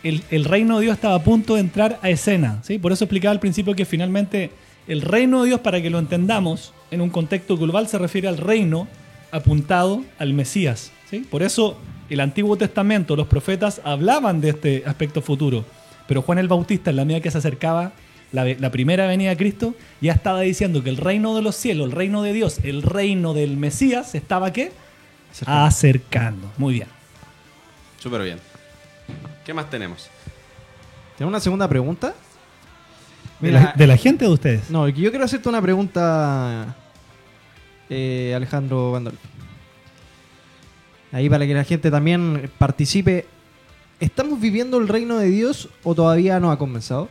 [0.04, 2.78] el, el reino de Dios estaba a punto de entrar a escena, ¿sí?
[2.78, 4.52] Por eso explicaba al principio que finalmente
[4.88, 8.38] el reino de Dios, para que lo entendamos en un contexto global, se refiere al
[8.38, 8.88] reino
[9.32, 11.20] apuntado al Mesías, ¿sí?
[11.20, 11.78] Por eso
[12.10, 15.66] el Antiguo Testamento, los profetas hablaban de este aspecto futuro,
[16.08, 17.94] pero Juan el Bautista, en la medida que se acercaba
[18.32, 21.92] la, primera venida de Cristo, ya estaba diciendo que el reino de los cielos, el
[21.92, 24.72] reino de Dios, el reino del Mesías, estaba ¿qué?
[25.46, 26.52] Acercando.
[26.58, 26.88] Muy bien.
[28.00, 28.40] Súper bien.
[29.46, 30.10] ¿Qué más tenemos?
[31.18, 32.14] ¿Tengo una segunda pregunta?
[33.40, 34.70] ¿De la, de la gente o de ustedes?
[34.70, 36.76] No, yo quiero hacerte una pregunta,
[37.90, 39.18] eh, Alejandro Vandol.
[41.12, 43.26] Ahí para que la gente también participe.
[44.00, 47.10] ¿Estamos viviendo el reino de Dios o todavía no ha comenzado?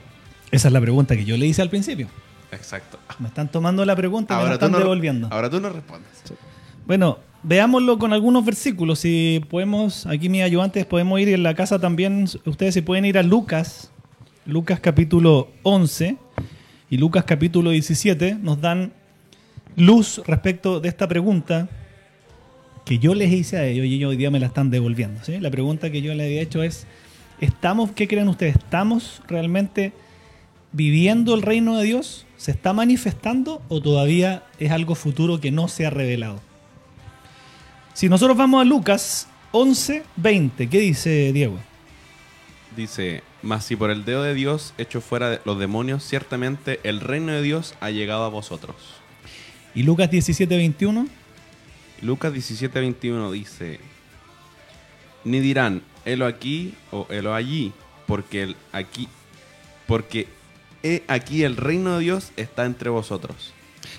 [0.51, 2.09] Esa es la pregunta que yo le hice al principio.
[2.53, 2.99] Exacto.
[3.18, 5.28] Me están tomando la pregunta y me la están no, devolviendo.
[5.30, 6.11] ahora tú no respondes.
[6.86, 9.01] Bueno, veámoslo con algunos versículos.
[9.01, 12.28] Si podemos, aquí mis ayudantes podemos ir en la casa también.
[12.45, 13.90] Ustedes se pueden ir a Lucas,
[14.47, 16.16] Lucas capítulo 11
[16.90, 18.36] y Lucas capítulo 17.
[18.40, 18.92] Nos dan
[19.76, 21.68] luz respecto de esta pregunta
[22.85, 25.22] que yo les hice a ellos y ellos hoy día me la están devolviendo.
[25.24, 25.39] ¿sí?
[25.41, 26.87] La pregunta que yo les había hecho es,
[27.41, 28.57] ¿estamos, qué creen ustedes?
[28.57, 29.93] ¿Estamos realmente
[30.72, 32.26] viviendo el reino de Dios?
[32.37, 36.41] ¿Se está manifestando o todavía es algo futuro que no se ha revelado?
[37.95, 41.59] Si nosotros vamos a Lucas 11, 20, ¿qué dice Diego?
[42.76, 47.01] Dice, mas si por el dedo de Dios echo fuera de los demonios, ciertamente el
[47.01, 48.74] reino de Dios ha llegado a vosotros.
[49.74, 51.07] Y Lucas 17, 21,
[52.05, 53.81] Lucas 17, 21 dice,
[55.25, 57.73] ni dirán, helo aquí o helo allí,
[58.07, 59.09] porque el aquí,
[59.87, 60.29] porque
[60.83, 63.55] he aquí el reino de Dios está entre vosotros.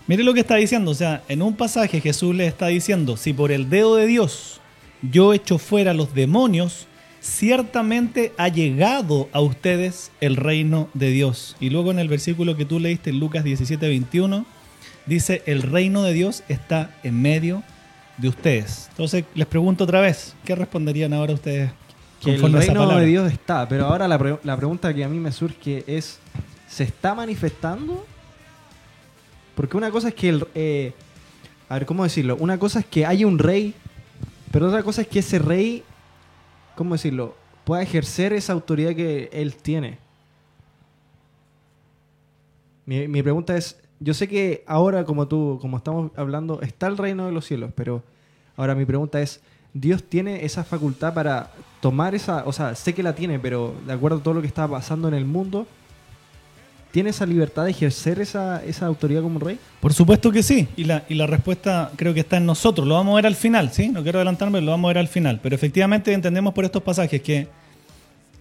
[0.06, 3.34] Mire lo que está diciendo, o sea, en un pasaje Jesús le está diciendo, si
[3.34, 4.62] por el dedo de Dios
[5.01, 6.86] yo echo fuera los demonios,
[7.22, 11.56] ciertamente ha llegado a ustedes el reino de Dios.
[11.60, 14.45] Y luego en el versículo que tú leíste en Lucas 17, 21,
[15.08, 17.64] dice, el reino de Dios está en medio
[18.18, 18.88] de ustedes.
[18.91, 21.72] Entonces les pregunto otra vez, ¿qué responderían ahora ustedes?
[22.22, 25.20] Que el reino de Dios está, pero ahora la, pre- la pregunta que a mí
[25.20, 26.20] me surge es,
[26.68, 28.05] ¿se está manifestando?
[29.53, 30.93] Porque una cosa es que el, eh,
[31.70, 32.36] A ver, ¿cómo decirlo?
[32.39, 33.74] Una cosa es que haya un rey,
[34.51, 35.84] pero otra cosa es que ese rey,
[36.76, 37.36] ¿cómo decirlo?
[37.63, 39.97] Pueda ejercer esa autoridad que él tiene.
[42.86, 46.97] Mi, mi pregunta es, yo sé que ahora, como tú, como estamos hablando, está el
[46.97, 48.03] reino de los cielos, pero
[48.57, 49.41] ahora mi pregunta es,
[49.73, 53.91] ¿Dios tiene esa facultad para tomar esa, o sea, sé que la tiene, pero de
[53.91, 55.67] acuerdo a todo lo que está pasando en el mundo,
[56.91, 59.59] ¿tiene esa libertad de ejercer esa, esa autoridad como rey?
[59.81, 62.87] Por supuesto que sí, y la, y la respuesta creo que está en nosotros.
[62.87, 63.89] Lo vamos a ver al final, ¿sí?
[63.89, 65.41] No quiero adelantarme, lo vamos a ver al final.
[65.43, 67.49] Pero efectivamente entendemos por estos pasajes que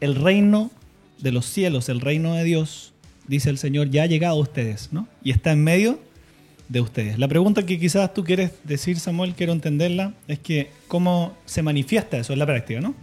[0.00, 0.70] el reino
[1.18, 2.93] de los cielos, el reino de Dios,
[3.26, 5.08] dice el Señor, ya ha llegado a ustedes, ¿no?
[5.22, 5.98] Y está en medio
[6.68, 7.18] de ustedes.
[7.18, 12.16] La pregunta que quizás tú quieres decir, Samuel, quiero entenderla, es que cómo se manifiesta
[12.16, 12.94] eso en la práctica, ¿no?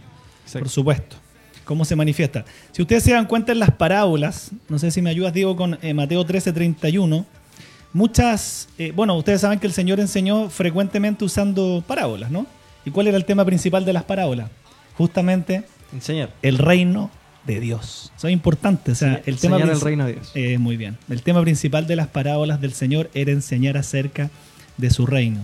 [0.52, 1.16] Por supuesto.
[1.64, 2.44] ¿Cómo se manifiesta?
[2.72, 5.78] Si ustedes se dan cuenta en las parábolas, no sé si me ayudas, Diego, con
[5.80, 7.24] eh, Mateo 13, 31,
[7.92, 12.46] muchas, eh, bueno, ustedes saben que el Señor enseñó frecuentemente usando parábolas, ¿no?
[12.84, 14.50] ¿Y cuál era el tema principal de las parábolas?
[14.98, 15.62] Justamente
[15.92, 16.34] Enseñar.
[16.42, 17.10] el reino
[17.46, 18.12] de Dios.
[18.16, 18.92] Eso es importante.
[18.92, 20.30] O sea, Sí, el tema enseñar el princi- reino de Dios.
[20.34, 20.96] Eh, muy bien.
[21.08, 24.30] El tema principal de las parábolas del Señor era enseñar acerca
[24.76, 25.40] de su reino.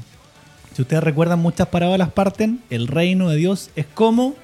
[0.75, 2.61] Si ustedes recuerdan, muchas parábolas parten.
[2.71, 4.37] El reino de Dios es como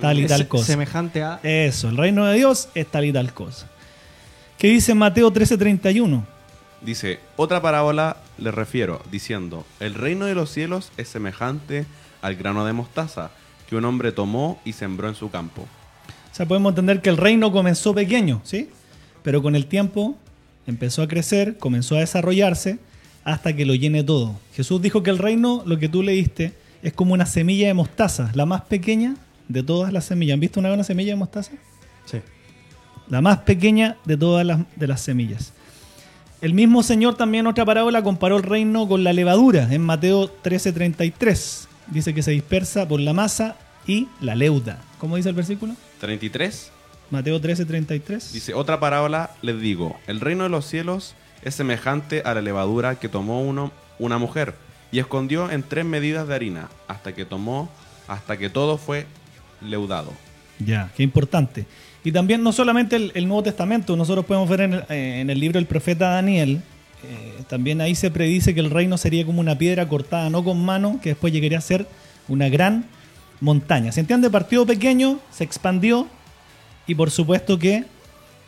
[0.00, 0.64] tal y tal cosa.
[0.66, 1.40] Semejante a...
[1.42, 3.66] Eso, el reino de Dios es tal y tal cosa.
[4.56, 6.22] ¿Qué dice Mateo 13:31?
[6.80, 11.86] Dice, otra parábola le refiero, diciendo, el reino de los cielos es semejante
[12.22, 13.30] al grano de mostaza
[13.68, 15.66] que un hombre tomó y sembró en su campo.
[16.32, 18.68] O sea, podemos entender que el reino comenzó pequeño, ¿sí?
[19.22, 20.16] Pero con el tiempo
[20.66, 22.78] empezó a crecer, comenzó a desarrollarse
[23.24, 24.38] hasta que lo llene todo.
[24.54, 28.30] Jesús dijo que el reino, lo que tú leíste, es como una semilla de mostaza,
[28.34, 29.16] la más pequeña
[29.48, 30.34] de todas las semillas.
[30.34, 31.52] ¿Han visto una buena semilla de mostaza?
[32.04, 32.18] Sí.
[33.08, 35.52] La más pequeña de todas las, de las semillas.
[36.40, 40.30] El mismo Señor también en otra parábola comparó el reino con la levadura en Mateo
[40.42, 41.66] 13:33.
[41.88, 43.56] Dice que se dispersa por la masa
[43.86, 44.78] y la leuda.
[44.98, 45.74] ¿Cómo dice el versículo?
[46.00, 46.72] 33
[47.10, 48.32] Mateo 13:33.
[48.32, 52.96] dice, otra parábola les digo, el reino de los cielos es semejante a la levadura
[52.96, 54.54] que tomó uno, una mujer
[54.92, 57.70] y escondió en tres medidas de harina hasta que tomó,
[58.08, 59.06] hasta que todo fue
[59.62, 60.12] leudado.
[60.58, 61.66] Ya, qué importante.
[62.04, 65.30] Y también no solamente el, el Nuevo Testamento, nosotros podemos ver en el, eh, en
[65.30, 66.60] el libro del profeta Daniel,
[67.04, 70.62] eh, también ahí se predice que el reino sería como una piedra cortada no con
[70.62, 71.86] mano, que después llegaría a ser
[72.28, 72.86] una gran
[73.40, 73.92] montaña.
[73.92, 74.30] ¿Se entiende?
[74.30, 76.06] Partido pequeño, se expandió
[76.86, 77.84] y por supuesto que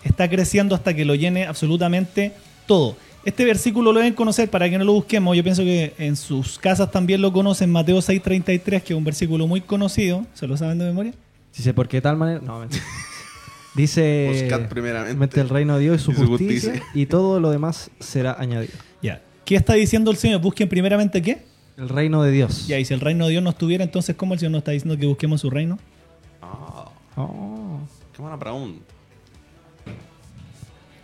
[0.05, 2.32] está creciendo hasta que lo llene absolutamente
[2.66, 2.97] todo.
[3.24, 5.36] Este versículo lo deben conocer para que no lo busquemos.
[5.36, 7.70] Yo pienso que en sus casas también lo conocen.
[7.70, 10.26] Mateo 6:33, que es un versículo muy conocido.
[10.32, 11.12] ¿Se lo saben de memoria?
[11.55, 12.41] Dice, porque de tal manera...
[12.41, 12.82] No, mentira.
[13.74, 14.49] Dice...
[14.49, 16.91] Buscad primeramente "Mete el reino de Dios y su, y su justicia, justicia".
[16.95, 18.72] y todo lo demás será añadido.
[19.03, 19.20] Ya.
[19.45, 20.41] ¿Qué está diciendo el Señor?
[20.41, 21.50] Busquen primeramente qué.
[21.81, 22.66] El reino de Dios.
[22.66, 24.72] Ya, y si el reino de Dios no estuviera, entonces ¿cómo el Señor nos está
[24.72, 25.78] diciendo que busquemos su reino?
[26.43, 27.81] Ah, Oh.
[28.14, 28.85] qué buena pregunta.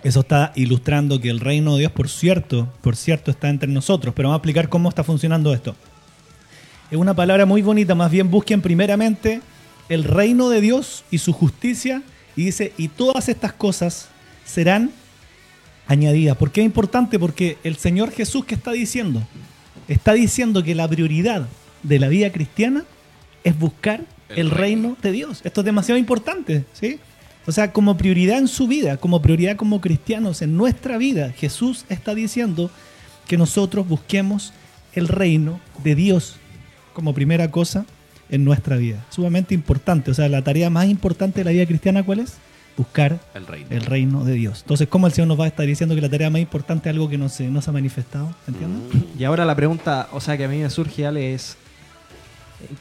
[0.03, 4.15] Eso está ilustrando que el reino de Dios, por cierto, por cierto, está entre nosotros.
[4.15, 5.75] Pero vamos a explicar cómo está funcionando esto.
[6.91, 9.41] Es una palabra muy bonita, más bien busquen primeramente
[9.89, 12.03] el reino de Dios y su justicia.
[12.37, 14.09] Y dice, y todas estas cosas
[14.45, 14.93] serán
[15.89, 16.37] añadidas.
[16.37, 17.19] ¿Por qué es importante?
[17.19, 19.23] Porque el Señor Jesús que está diciendo,
[19.89, 21.47] está diciendo que la prioridad
[21.83, 22.85] de la vida cristiana
[23.45, 24.83] es buscar el, El reino.
[24.89, 24.97] reino.
[25.03, 25.41] de Dios.
[25.45, 26.99] Esto es demasiado importante, ¿sí?
[27.47, 31.85] O sea, como prioridad en su vida, como prioridad como cristianos en nuestra vida, Jesús
[31.89, 32.71] está diciendo
[33.29, 34.53] que nosotros busquemos
[34.95, 36.37] el reino de Dios
[36.93, 37.87] como primera cosa
[38.31, 39.05] en nuestra vida.
[39.11, 40.11] Sumamente importante.
[40.11, 42.35] O sea, la tarea más importante de la vida cristiana, ¿cuál es?
[42.77, 43.67] Buscar El reino.
[43.71, 44.61] el reino de Dios.
[44.63, 46.95] Entonces, ¿cómo el Señor nos va a estar diciendo que la tarea más importante es
[46.95, 48.35] algo que no se, no se ha manifestado?
[48.47, 48.95] ¿Entiendes?
[48.95, 49.21] Mm.
[49.21, 51.57] Y ahora la pregunta, o sea, que a mí me surge, Ale, es...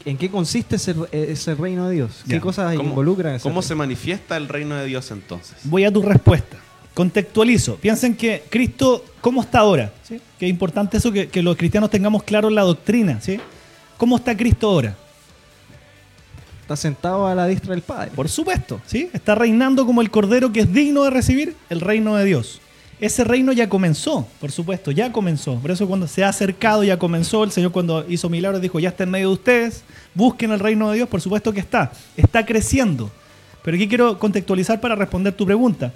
[0.06, 2.24] ¿En en qué consiste ese, ese reino de Dios?
[2.28, 2.42] ¿Qué Ya.
[2.42, 3.68] cosas ¿Cómo, involucran ese cómo reino?
[3.68, 5.58] se manifiesta el reino de Dios entonces?
[5.66, 6.58] Voy a tu respuesta.
[6.94, 7.76] Contextualizo.
[7.76, 9.92] Piensen que Cristo, ¿cómo está ahora?
[10.04, 10.20] ¿Sí?
[10.40, 13.20] Que es importante eso, que, que los cristianos tengamos claro la doctrina.
[13.22, 13.38] ¿sí?
[13.98, 14.96] ¿Cómo está Cristo ahora?
[16.66, 18.10] Está sentado a la diestra del Padre.
[18.16, 19.08] Por supuesto, ¿sí?
[19.14, 22.60] Está reinando como el cordero que es digno de recibir el reino de Dios.
[23.00, 25.60] Ese reino ya comenzó, por supuesto, ya comenzó.
[25.60, 27.44] Por eso cuando se ha acercado ya comenzó.
[27.44, 29.84] El Señor cuando hizo milagros dijo, ya está en medio de ustedes,
[30.16, 31.92] busquen el reino de Dios, por supuesto que está.
[32.18, 33.12] Está creciendo.
[33.62, 35.94] Pero aquí quiero contextualizar para responder tu pregunta.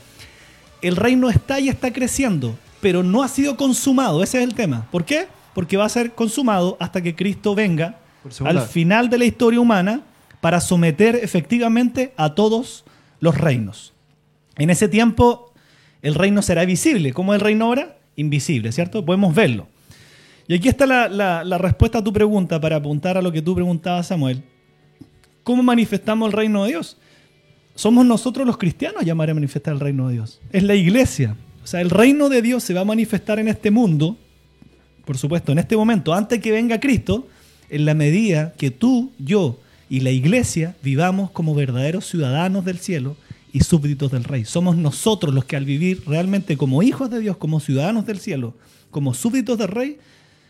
[0.83, 4.21] El reino está y está creciendo, pero no ha sido consumado.
[4.21, 4.85] Ese es el tema.
[4.91, 5.25] ¿Por qué?
[5.55, 7.97] Porque va a ser consumado hasta que Cristo venga
[8.45, 10.03] al final de la historia humana
[10.41, 12.85] para someter efectivamente a todos
[13.19, 13.93] los reinos.
[14.57, 15.53] En ese tiempo
[16.01, 17.13] el reino será visible.
[17.13, 17.97] ¿Cómo es el reino ahora?
[18.15, 19.05] Invisible, ¿cierto?
[19.05, 19.67] Podemos verlo.
[20.47, 24.07] Y aquí está la, respuesta a tu pregunta para apuntar a lo que tú preguntabas,
[24.07, 24.41] Samuel.
[25.43, 26.97] ¿Cómo manifestamos el reino de Dios?
[27.75, 30.41] Somos nosotros los cristianos llamar a manifestar el reino de Dios.
[30.51, 31.35] Es la iglesia.
[31.63, 34.17] O sea, el reino de Dios se va a manifestar en este mundo,
[35.05, 37.27] por supuesto, en este momento, antes que venga Cristo,
[37.69, 39.59] en la medida que tú, yo
[39.89, 43.17] y la iglesia vivamos como verdaderos ciudadanos del cielo
[43.51, 44.45] y súbditos del rey.
[44.45, 48.53] Somos nosotros los que al vivir realmente como hijos de Dios, como ciudadanos del cielo,
[48.91, 49.97] como súbditos del rey,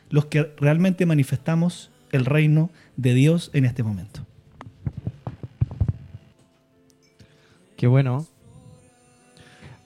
[0.09, 4.25] los que realmente manifestamos el reino de Dios en este momento.
[7.77, 8.27] Qué bueno.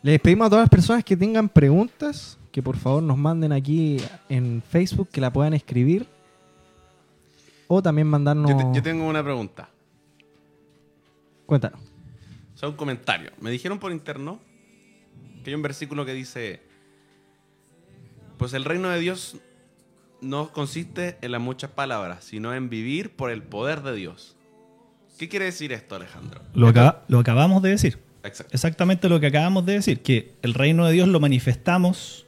[0.01, 3.97] Les pedimos a todas las personas que tengan preguntas que por favor nos manden aquí
[4.30, 6.08] en Facebook, que la puedan escribir.
[7.76, 8.49] O también mandarnos.
[8.51, 9.69] Yo, te- yo tengo una pregunta.
[11.45, 11.80] Cuéntanos.
[12.53, 13.32] O sea, un comentario.
[13.41, 14.39] Me dijeron por interno
[15.43, 16.61] que hay un versículo que dice:
[18.38, 19.38] Pues el reino de Dios
[20.21, 24.36] no consiste en las muchas palabras, sino en vivir por el poder de Dios.
[25.17, 26.41] ¿Qué quiere decir esto, Alejandro?
[26.53, 27.99] Lo, acaba- lo acabamos de decir.
[28.24, 28.53] Exacto.
[28.53, 32.22] Exactamente lo que acabamos de decir, que el reino de Dios lo manifestamos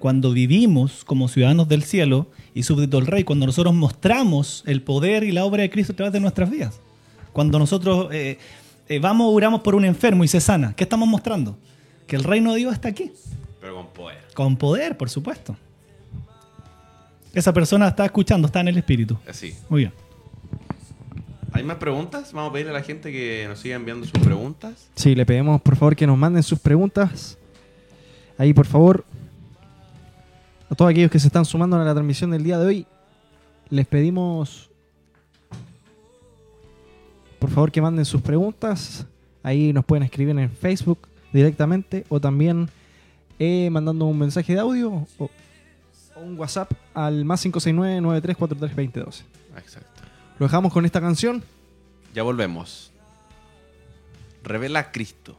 [0.00, 5.24] cuando vivimos como ciudadanos del cielo y súbditos del rey, cuando nosotros mostramos el poder
[5.24, 6.80] y la obra de Cristo a través de nuestras vidas.
[7.34, 8.38] Cuando nosotros eh,
[8.88, 11.58] eh, vamos, oramos por un enfermo y se sana, ¿qué estamos mostrando?
[12.06, 13.12] Que el reino de Dios está aquí,
[13.60, 14.18] Pero con poder.
[14.34, 15.54] con poder, por supuesto.
[17.34, 19.18] Esa persona está escuchando, está en el espíritu.
[19.28, 19.54] Así.
[19.68, 19.92] Muy bien.
[21.52, 22.32] ¿Hay más preguntas?
[22.32, 24.88] Vamos a pedirle a la gente que nos siga enviando sus preguntas.
[24.94, 27.36] Sí, le pedimos por favor que nos manden sus preguntas.
[28.38, 29.04] Ahí, por favor,
[30.70, 32.86] a todos aquellos que se están sumando a la transmisión del día de hoy,
[33.68, 34.70] les pedimos
[37.40, 39.06] por favor que manden sus preguntas.
[39.42, 42.68] Ahí nos pueden escribir en Facebook directamente o también
[43.38, 45.30] eh, mandando un mensaje de audio o,
[46.14, 49.22] o un WhatsApp al más 569-9343-2012.
[49.56, 50.02] Exacto.
[50.38, 51.42] Lo dejamos con esta canción.
[52.14, 52.92] Ya volvemos.
[54.44, 55.34] Revela a Cristo.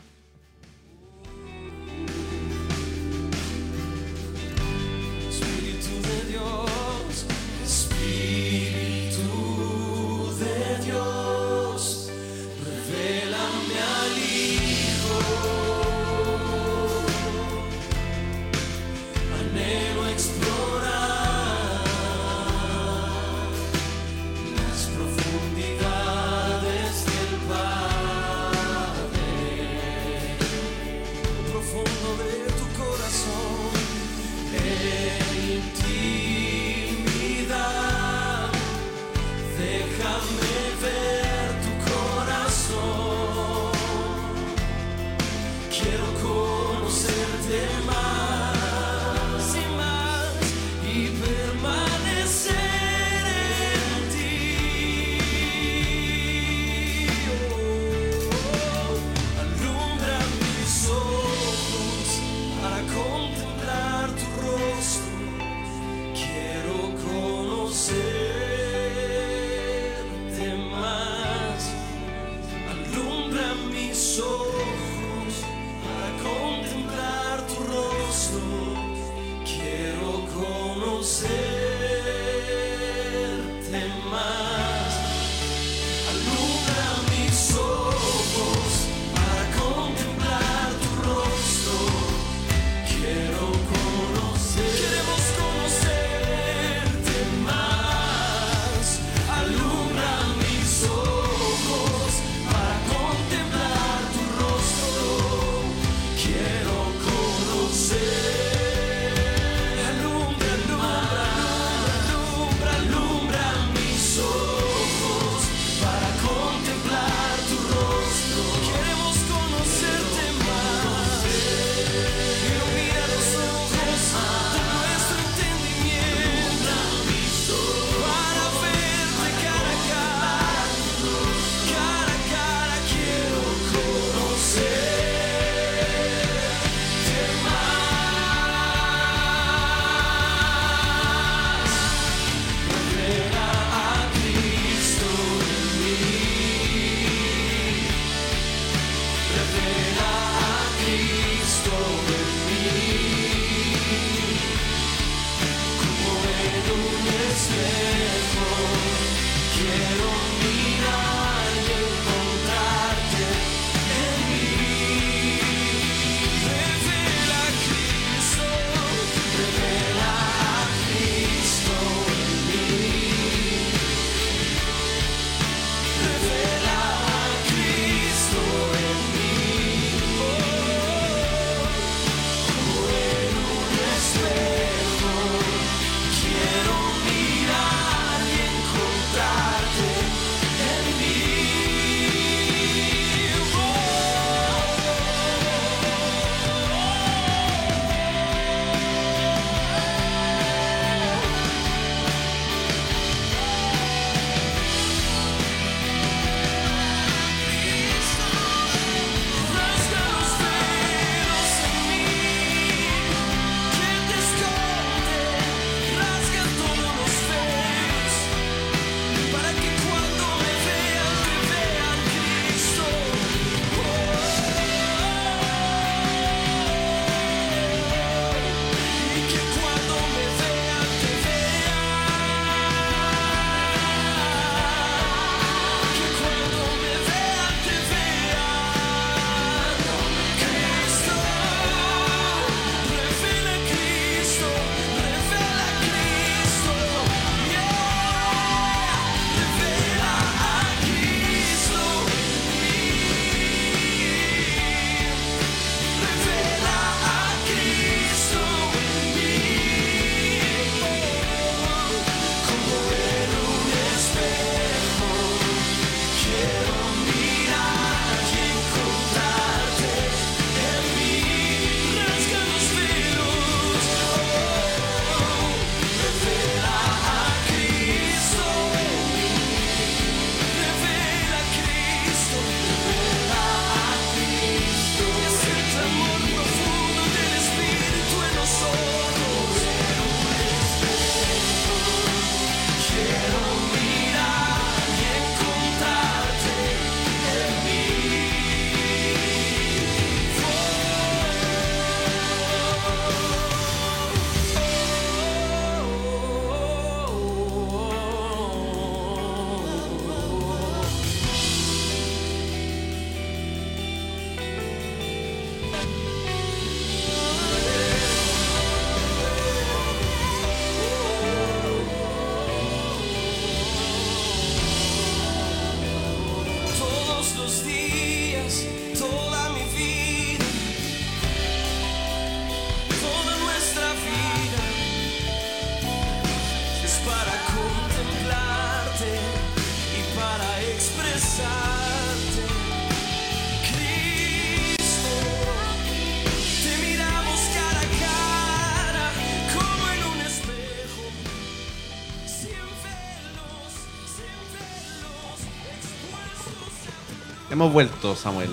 [357.62, 358.50] Hemos vuelto, Samuel.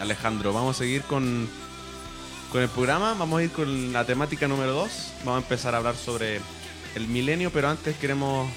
[0.00, 1.48] Alejandro, vamos a seguir con,
[2.50, 3.14] con el programa.
[3.16, 4.90] Vamos a ir con la temática número 2.
[5.24, 6.40] Vamos a empezar a hablar sobre
[6.96, 8.50] el milenio, pero antes queremos...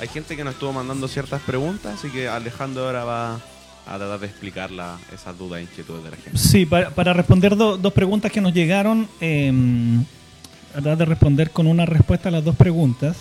[0.00, 3.34] Hay gente que nos estuvo mandando ciertas preguntas, así que Alejandro ahora va
[3.86, 6.36] a tratar de explicar la- esas dudas e inquietudes de la gente.
[6.36, 9.52] Sí, para, para responder do- dos preguntas que nos llegaron, eh,
[10.72, 13.16] tratar de responder con una respuesta a las dos preguntas.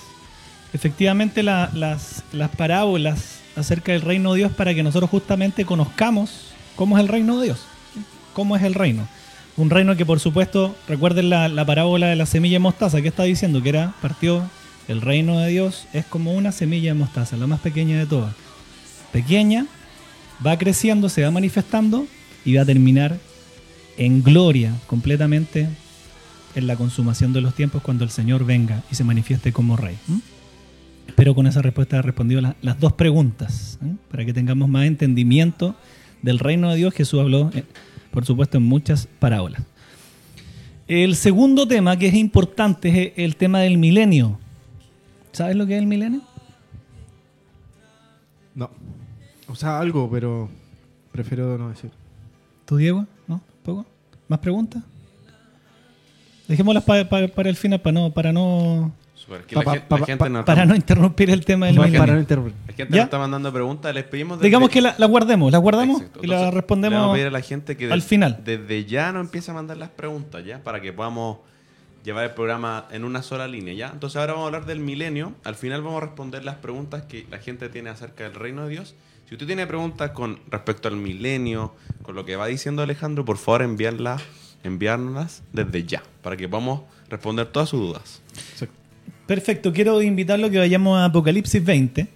[0.74, 6.54] Efectivamente, la- las, las parábolas acerca del reino de Dios para que nosotros justamente conozcamos
[6.76, 7.66] cómo es el reino de Dios.
[8.34, 9.08] ¿Cómo es el reino?
[9.58, 13.08] Un reino que, por supuesto, recuerden la, la parábola de la semilla de mostaza que
[13.08, 14.44] está diciendo que era, partió,
[14.88, 18.34] el reino de Dios es como una semilla de mostaza, la más pequeña de todas.
[19.12, 19.66] Pequeña,
[20.46, 22.08] va creciendo, se va manifestando
[22.46, 23.18] y va a terminar
[23.98, 25.68] en gloria completamente
[26.54, 29.98] en la consumación de los tiempos cuando el Señor venga y se manifieste como rey.
[30.08, 30.22] ¿m?
[31.08, 33.96] Espero con esa respuesta haber respondido la- las dos preguntas, ¿eh?
[34.12, 35.76] para que tengamos más entendimiento
[36.22, 36.94] del reino de Dios.
[36.94, 37.64] Jesús habló, eh,
[38.12, 39.64] por supuesto, en muchas parábolas.
[40.88, 44.40] El segundo tema que es importante es el tema del milenio.
[45.32, 46.22] ¿Sabes lo que es el milenio?
[48.56, 48.70] No.
[49.48, 50.50] O sea, algo, pero
[51.12, 51.92] prefiero no decir.
[52.66, 53.06] ¿Tú, Diego?
[53.28, 53.42] ¿No?
[53.64, 53.86] ¿Poco?
[54.28, 54.84] ¿Más preguntas?
[56.48, 58.92] Dejémoslas pa- pa- para el final, para no, para no,
[59.28, 61.44] Super, que Pa- la, pa- gen- pa- la gente pa- no para no interrumpir el
[61.44, 62.14] tema del Para milenio.
[62.14, 62.54] no interrumpir.
[62.66, 62.98] La gente ¿Ya?
[63.02, 64.40] nos está mandando preguntas, les pedimos...
[64.40, 66.20] Digamos que la, la guardemos, la guardamos Exacto.
[66.24, 67.00] y la Entonces, Le respondemos.
[67.00, 68.42] vamos a pedir a la gente que al de- final.
[68.46, 70.64] desde ya nos empiece a mandar las preguntas, ¿ya?
[70.64, 71.40] Para que podamos
[72.06, 73.90] llevar el programa en una sola línea, ¿ya?
[73.92, 75.34] Entonces ahora vamos a hablar del milenio.
[75.44, 78.70] Al final vamos a responder las preguntas que la gente tiene acerca del reino de
[78.70, 78.96] Dios.
[79.28, 83.38] Si usted tiene preguntas con respecto al milenio, con lo que va diciendo Alejandro, por
[83.38, 84.22] favor enviarlas,
[84.64, 88.22] enviárnoslas desde ya, para que podamos responder todas sus dudas.
[89.28, 92.08] Perfecto, quiero invitarlo a que vayamos a Apocalipsis 20,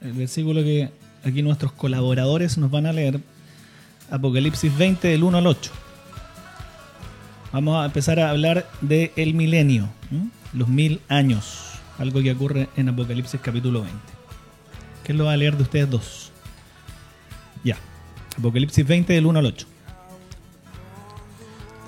[0.00, 0.88] el versículo que
[1.22, 3.20] aquí nuestros colaboradores nos van a leer.
[4.10, 5.70] Apocalipsis 20 del 1 al 8.
[7.52, 9.90] Vamos a empezar a hablar del el milenio,
[10.54, 13.98] los mil años, algo que ocurre en Apocalipsis capítulo 20.
[15.04, 16.32] ¿Quién lo va a leer de ustedes dos?
[17.62, 17.76] Ya,
[18.38, 19.66] Apocalipsis 20 del 1 al 8.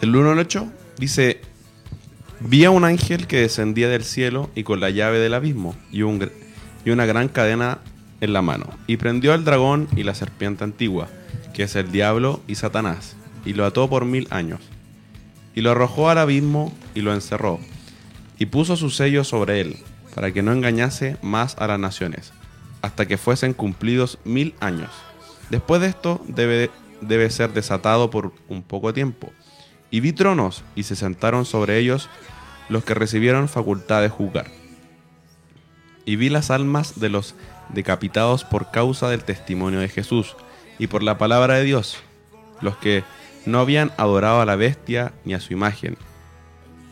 [0.03, 1.41] El 1 al 8 dice,
[2.41, 6.03] vi a un ángel que descendía del cielo y con la llave del abismo y,
[6.03, 7.79] una gran cadena
[8.21, 8.67] en la mano.
[8.87, 11.09] Y prendió al dragón y la serpiente antigua,
[11.55, 14.61] que es el diablo y Satanás, y lo ató por mil años.
[15.55, 17.59] Y lo arrojó al abismo y lo encerró,
[18.39, 19.77] y puso su sello sobre él,
[20.15, 22.33] para que no engañase más a las naciones,
[22.83, 24.91] hasta que fuesen cumplidos mil años.
[25.51, 26.71] Después de esto debe,
[27.01, 29.33] debe ser desatado por un poco tiempo.
[29.91, 32.09] Y vi tronos, y se sentaron sobre ellos
[32.69, 34.51] los que recibieron facultad de juzgar.
[36.05, 37.35] Y vi las almas de los
[37.69, 40.37] decapitados por causa del testimonio de Jesús
[40.79, 41.99] y por la palabra de Dios,
[42.61, 43.05] los que
[43.45, 45.97] no habían adorado a la bestia ni a su imagen,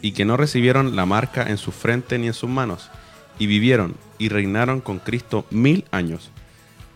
[0.01, 2.91] y que no recibieron la marca en su frente ni en sus manos,
[3.39, 6.31] y vivieron y reinaron con Cristo mil años.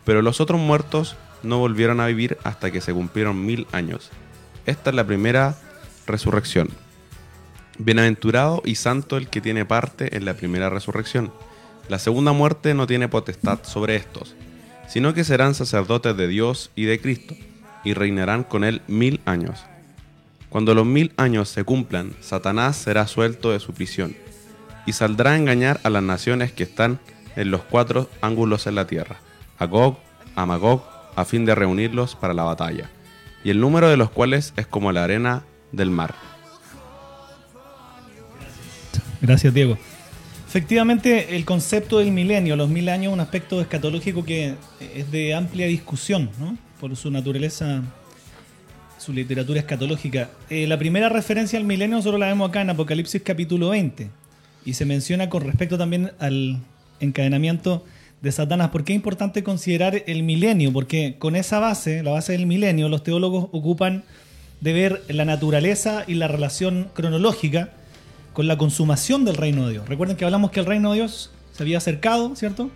[0.04, 4.10] Pero los otros muertos no volvieron a vivir hasta que se cumplieron mil años.
[4.66, 5.56] Esta es la primera
[6.08, 6.68] resurrección.
[7.78, 11.32] Bienaventurado y santo el que tiene parte en la primera resurrección.
[11.88, 14.34] La segunda muerte no tiene potestad sobre estos,
[14.88, 17.36] sino que serán sacerdotes de Dios y de Cristo,
[17.84, 19.64] y reinarán con él mil años.
[20.48, 24.16] Cuando los mil años se cumplan, Satanás será suelto de su prisión,
[24.86, 26.98] y saldrá a engañar a las naciones que están
[27.36, 29.18] en los cuatro ángulos en la tierra,
[29.58, 29.98] a Gog,
[30.34, 30.82] a Magog,
[31.14, 32.90] a fin de reunirlos para la batalla,
[33.44, 36.14] y el número de los cuales es como la arena del mar.
[39.20, 39.76] Gracias, Diego.
[40.46, 44.54] Efectivamente, el concepto del milenio, los mil años, un aspecto escatológico que
[44.94, 46.56] es de amplia discusión, ¿no?
[46.80, 47.82] por su naturaleza,
[48.98, 50.30] su literatura escatológica.
[50.48, 54.10] Eh, la primera referencia al milenio solo la vemos acá en Apocalipsis capítulo 20
[54.64, 56.58] y se menciona con respecto también al
[57.00, 57.84] encadenamiento
[58.22, 58.70] de Satanás.
[58.70, 60.72] ¿Por qué es importante considerar el milenio?
[60.72, 64.04] Porque con esa base, la base del milenio, los teólogos ocupan
[64.60, 67.70] de ver la naturaleza y la relación cronológica
[68.32, 69.88] con la consumación del reino de Dios.
[69.88, 72.70] Recuerden que hablamos que el reino de Dios se había acercado, ¿cierto?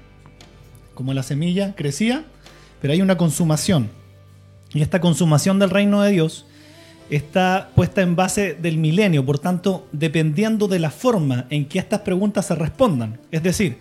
[0.95, 2.25] Como la semilla crecía,
[2.81, 3.91] pero hay una consumación.
[4.75, 6.47] Y esta consumación del reino de Dios
[7.11, 12.01] está puesta en base del milenio, por tanto, dependiendo de la forma en que estas
[12.01, 13.19] preguntas se respondan.
[13.31, 13.79] Es decir,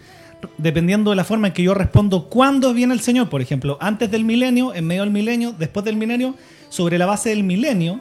[0.57, 4.11] dependiendo de la forma en que yo respondo cuándo viene el Señor, por ejemplo, antes
[4.11, 6.35] del milenio, en medio del milenio, después del milenio,
[6.71, 7.99] sobre la base del milenio,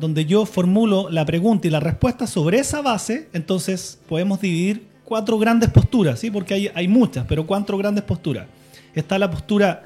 [0.00, 5.38] donde yo formulo la pregunta y la respuesta sobre esa base, entonces podemos dividir cuatro
[5.38, 6.28] grandes posturas, ¿sí?
[6.28, 8.48] porque hay, hay muchas, pero cuatro grandes posturas.
[8.92, 9.84] Está la postura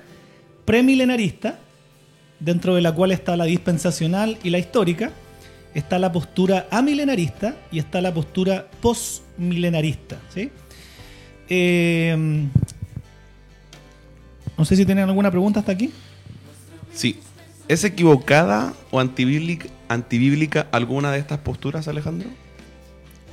[0.65, 1.59] premilenarista,
[2.41, 5.13] dentro de la cual está la dispensacional y la histórica.
[5.75, 10.17] Está la postura amilenarista y está la postura postmilenarista.
[10.33, 10.51] ¿sí?
[11.51, 12.47] Eh,
[14.57, 15.91] no sé si tienen alguna pregunta hasta aquí.
[16.95, 17.21] Sí.
[17.69, 22.29] ¿Es equivocada o antibíblica, antibíblica alguna de estas posturas, Alejandro?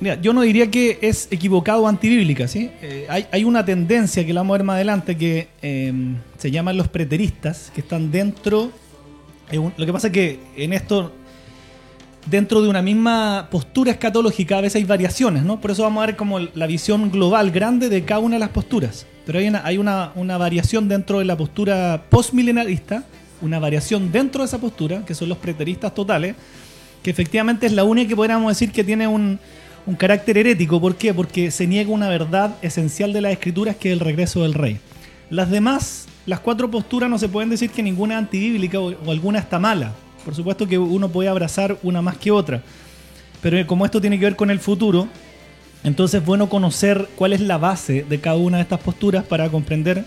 [0.00, 2.68] Mira, yo no diría que es equivocado o antibíblica, ¿sí?
[2.82, 5.92] Eh, hay, hay una tendencia que la vamos a ver más adelante que eh,
[6.36, 8.72] se llaman los preteristas, que están dentro.
[9.52, 11.12] lo que pasa es que en esto,
[12.26, 15.60] dentro de una misma postura escatológica, a veces hay variaciones, ¿no?
[15.60, 18.50] Por eso vamos a ver como la visión global grande de cada una de las
[18.50, 19.06] posturas.
[19.24, 23.04] Pero hay una, hay una, una variación dentro de la postura postmilenarista,
[23.44, 26.34] una variación dentro de esa postura, que son los preteristas totales,
[27.02, 29.38] que efectivamente es la única que podríamos decir que tiene un,
[29.86, 30.80] un carácter herético.
[30.80, 31.12] ¿Por qué?
[31.12, 34.78] Porque se niega una verdad esencial de las escrituras que es el regreso del rey.
[35.28, 39.10] Las demás, las cuatro posturas, no se pueden decir que ninguna es antibíblica o, o
[39.10, 39.92] alguna está mala.
[40.24, 42.62] Por supuesto que uno puede abrazar una más que otra.
[43.42, 45.06] Pero como esto tiene que ver con el futuro,
[45.82, 49.50] entonces es bueno conocer cuál es la base de cada una de estas posturas para
[49.50, 50.06] comprender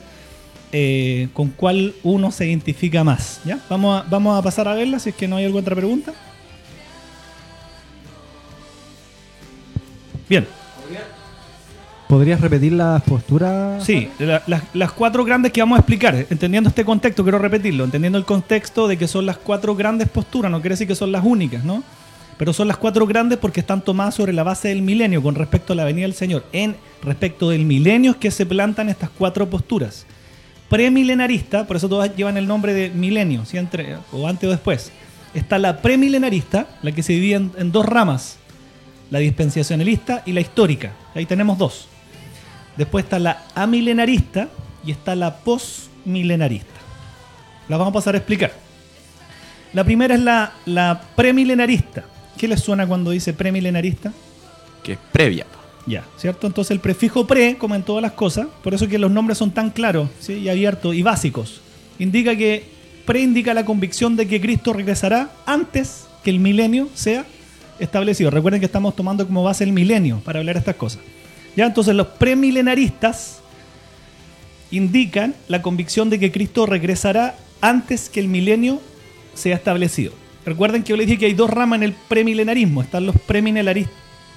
[0.71, 3.39] eh, con cuál uno se identifica más.
[3.45, 3.59] ¿ya?
[3.69, 6.13] Vamos, a, vamos a pasar a verla si es que no hay alguna otra pregunta.
[10.29, 10.45] Bien,
[12.09, 13.83] ¿Podrías repetir las posturas?
[13.83, 17.83] sí, la- las, las cuatro grandes que vamos a explicar, entendiendo este contexto, quiero repetirlo,
[17.83, 21.11] entendiendo el contexto de que son las cuatro grandes posturas, no quiere decir que son
[21.11, 21.83] las únicas, ¿no?
[22.37, 25.73] Pero son las cuatro grandes porque están tomadas sobre la base del milenio con respecto
[25.73, 26.45] a la venida del Señor.
[26.53, 30.05] En respecto del milenio es que se plantan estas cuatro posturas.
[30.69, 33.57] Premilenarista, por eso todas llevan el nombre de milenio, ¿sí?
[33.57, 34.91] Entre- o antes o después.
[35.33, 38.37] Está la premilenarista, la que se divide en, dos ramas,
[39.09, 40.93] la dispensacionalista y la histórica.
[41.15, 41.87] Ahí tenemos dos.
[42.75, 44.49] Después está la amilenarista
[44.85, 46.67] y está la postmilenarista.
[47.69, 48.51] Las vamos a pasar a explicar.
[49.73, 52.05] La primera es la, la premilenarista.
[52.37, 54.11] ¿Qué les suena cuando dice premilenarista?
[54.83, 55.45] Que es previa.
[55.87, 56.47] Ya, ¿cierto?
[56.47, 59.51] Entonces el prefijo pre, como en todas las cosas, por eso que los nombres son
[59.51, 61.61] tan claros y abiertos y básicos,
[61.97, 62.65] indica que
[63.05, 67.25] pre indica la convicción de que Cristo regresará antes que el milenio sea
[67.79, 68.29] establecido.
[68.29, 70.99] Recuerden que estamos tomando como base el milenio para hablar de estas cosas.
[71.55, 73.39] Ya, entonces los premilenaristas
[74.71, 78.81] indican la convicción de que Cristo regresará antes que el milenio
[79.33, 80.11] sea establecido.
[80.45, 82.81] Recuerden que yo les dije que hay dos ramas en el premilenarismo.
[82.81, 83.87] Están los premilenaris-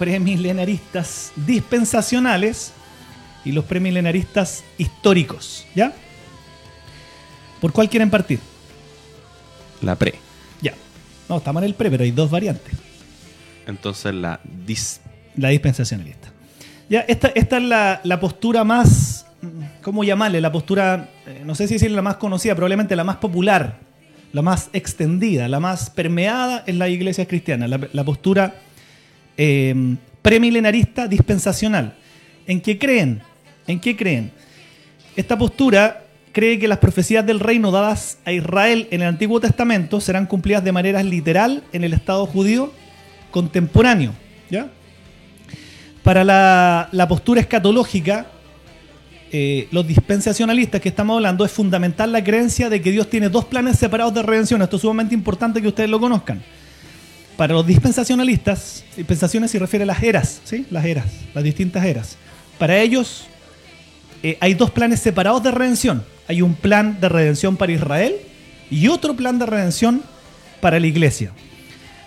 [0.00, 2.72] premilenaristas dispensacionales
[3.44, 5.66] y los premilenaristas históricos.
[5.74, 5.92] ¿Ya?
[7.60, 8.40] ¿Por cuál quieren partir?
[9.82, 10.14] La pre.
[10.62, 10.72] Ya.
[11.28, 12.72] No, estamos en el pre, pero hay dos variantes.
[13.66, 15.02] Entonces la dis...
[15.36, 16.32] La dispensacionalista.
[16.88, 19.26] Ya, esta, esta es la, la postura más.
[19.82, 20.40] ¿Cómo llamarle?
[20.40, 23.80] La postura, eh, no sé si decir la más conocida, probablemente la más popular,
[24.32, 27.68] la más extendida, la más permeada en la iglesia cristiana.
[27.68, 28.54] La, la postura
[29.42, 31.94] eh, premilenarista dispensacional.
[32.46, 33.22] ¿En qué creen?
[33.66, 34.32] ¿En qué creen?
[35.16, 39.98] Esta postura cree que las profecías del reino dadas a Israel en el Antiguo Testamento
[39.98, 42.70] serán cumplidas de manera literal en el Estado judío
[43.30, 44.12] contemporáneo.
[44.50, 44.68] ¿Ya?
[46.02, 48.26] Para la, postura escatológica,
[49.32, 53.46] eh, los dispensacionalistas que estamos hablando, es fundamental la creencia de que Dios tiene dos
[53.46, 54.60] planes separados de redención.
[54.60, 56.42] Esto es sumamente importante que ustedes lo conozcan.
[57.40, 60.66] Para los dispensacionalistas, dispensaciones se refiere a las eras, ¿sí?
[60.70, 62.18] Las eras, las distintas eras.
[62.58, 63.28] Para ellos
[64.22, 66.04] eh, hay dos planes separados de redención.
[66.28, 68.16] Hay un plan de redención para Israel
[68.70, 70.02] y otro plan de redención
[70.60, 71.32] para la iglesia.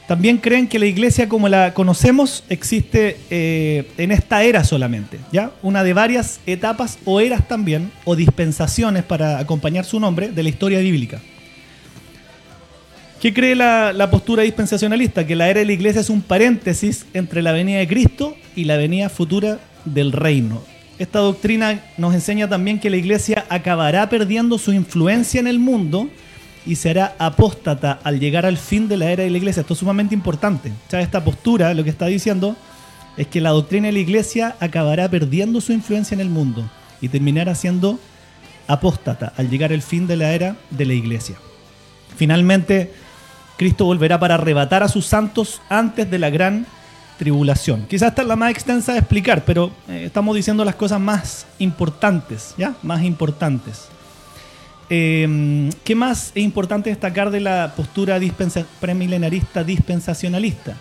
[0.07, 5.49] También creen que la iglesia como la conocemos existe eh, en esta era solamente, ¿ya?
[5.63, 10.49] Una de varias etapas o eras también, o dispensaciones para acompañar su nombre de la
[10.49, 11.21] historia bíblica.
[13.24, 15.26] ¿Qué cree la, postura dispensacionalista?
[15.26, 18.65] Que la era de la iglesia es un paréntesis entre la venida de Cristo y
[18.65, 20.61] la venida futura del reino.
[20.99, 26.09] Esta doctrina nos enseña también que la iglesia acabará perdiendo su influencia en el mundo
[26.65, 29.61] y será apóstata al llegar al fin de la era de la iglesia.
[29.61, 30.74] Esto es sumamente importante.
[30.86, 32.57] O sea, esta postura lo que está diciendo
[33.15, 36.69] es que la doctrina de la iglesia acabará perdiendo su influencia en el mundo
[36.99, 38.01] y terminará siendo
[38.67, 41.38] apóstata al llegar al fin de la era de la iglesia.
[42.17, 42.91] Finalmente,
[43.58, 46.66] Cristo volverá para arrebatar a sus santos antes de la gran
[47.18, 47.86] tribulación.
[47.88, 51.45] Quizás esta es la más extensa de explicar, pero eh, estamos diciendo las cosas más
[51.60, 52.76] importantes, ¿ya?
[52.82, 53.88] Más importantes.
[54.89, 58.20] Eh, ¿Qué más es importante destacar de la postura
[58.80, 60.76] premilenarista dispensacionalista?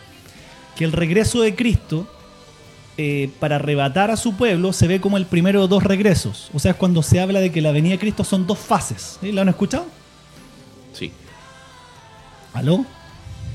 [0.76, 2.06] Que el regreso de Cristo
[2.98, 6.50] eh, para arrebatar a su pueblo se ve como el primero de dos regresos.
[6.52, 9.18] O sea, es cuando se habla de que la venida de Cristo son dos fases.
[9.22, 9.86] ¿Lo han escuchado?
[12.52, 12.84] ¿Aló?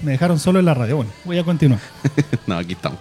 [0.01, 0.97] Me dejaron solo en la radio.
[0.97, 1.79] Bueno, voy a continuar.
[2.47, 2.99] no, aquí estamos.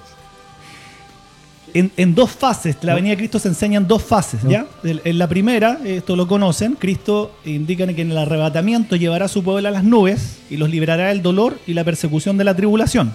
[1.74, 4.66] En, en dos fases, la venida de Cristo se enseña en dos fases, ¿ya?
[4.82, 9.28] En, en la primera, esto lo conocen, Cristo indica que en el arrebatamiento llevará a
[9.28, 12.56] su pueblo a las nubes y los liberará del dolor y la persecución de la
[12.56, 13.12] tribulación.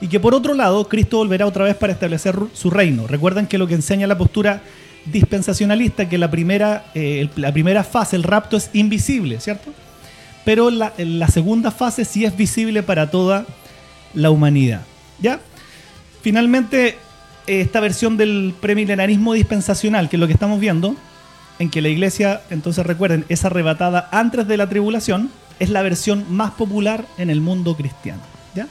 [0.00, 3.06] Y que por otro lado, Cristo volverá otra vez para establecer su reino.
[3.06, 4.62] Recuerden que lo que enseña la postura
[5.04, 9.72] dispensacionalista, que la primera, eh, la primera fase, el rapto, es invisible, ¿cierto?
[10.44, 13.46] Pero la, segunda fase sí es visible para toda
[14.14, 14.82] la humanidad.
[15.20, 15.40] ¿Ya?
[16.22, 16.96] Finalmente,
[17.46, 20.96] eh, esta versión del premilenarismo dispensacional, que es lo que estamos viendo,
[21.58, 26.24] en que la iglesia, entonces recuerden, es arrebatada antes de la tribulación, es la versión
[26.30, 28.22] más popular en el mundo cristiano.
[28.54, 28.66] ¿Ya?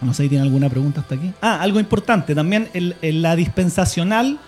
[0.00, 1.32] No sé si tienen alguna pregunta hasta aquí.
[1.40, 2.68] Ah, algo importante, también
[3.00, 4.40] la dispensacional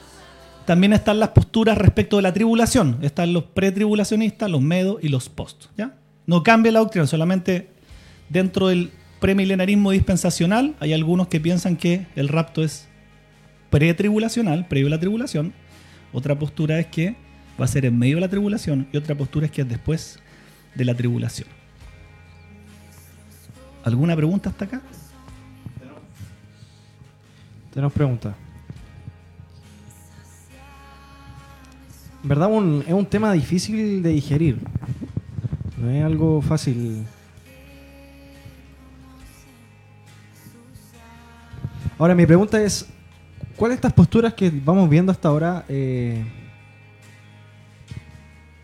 [0.67, 2.99] también están las posturas respecto de la tribulación.
[3.01, 5.67] Están los pretribulacionistas, los medos y los post.
[5.77, 5.95] ¿ya?
[6.27, 7.71] No cambia la doctrina, solamente
[8.29, 8.91] dentro del
[9.21, 12.89] premilenarismo dispensacional hay algunos que piensan que el rapto es
[13.71, 15.55] pretribulacional, previo a la tribulación.
[16.13, 17.17] Otra postura es que
[17.59, 20.19] va a ser en medio de la tribulación y otra postura es que es después
[20.75, 21.49] de la tribulación.
[23.85, 24.83] ¿Alguna pregunta hasta acá?
[27.73, 28.35] Tenemos preguntas.
[32.27, 34.59] En verdad un- es un tema difícil de digerir.
[35.79, 37.05] No es algo fácil.
[41.97, 42.89] Ahora mi pregunta es,
[43.55, 46.25] ¿cuál de estas posturas que vamos viendo hasta ahora eh,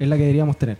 [0.00, 0.78] es la que deberíamos tener?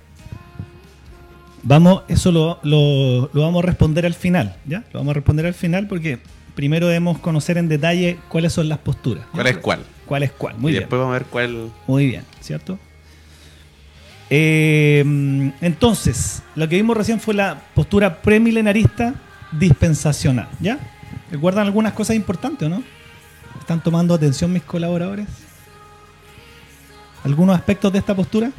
[1.62, 4.82] Vamos, eso lo, lo- lo vamos a responder al final, ¿ya?
[4.92, 6.18] Lo vamos a responder al final porque
[6.56, 9.24] primero debemos conocer en detalle cuáles son las posturas.
[9.30, 9.84] ¿Cuál es cuál?
[10.12, 10.58] ¿Cuál es cuál?
[10.58, 10.82] Muy y bien.
[10.82, 11.70] después vamos a ver cuál.
[11.86, 12.78] Muy bien, ¿cierto?
[14.28, 15.02] Eh,
[15.62, 19.14] entonces, lo que vimos recién fue la postura premilenarista
[19.52, 20.78] dispensacional, ¿ya?
[21.30, 22.82] ¿Recuerdan algunas cosas importantes o no?
[23.58, 25.28] ¿Están tomando atención mis colaboradores?
[27.24, 28.52] ¿Algunos aspectos de esta postura?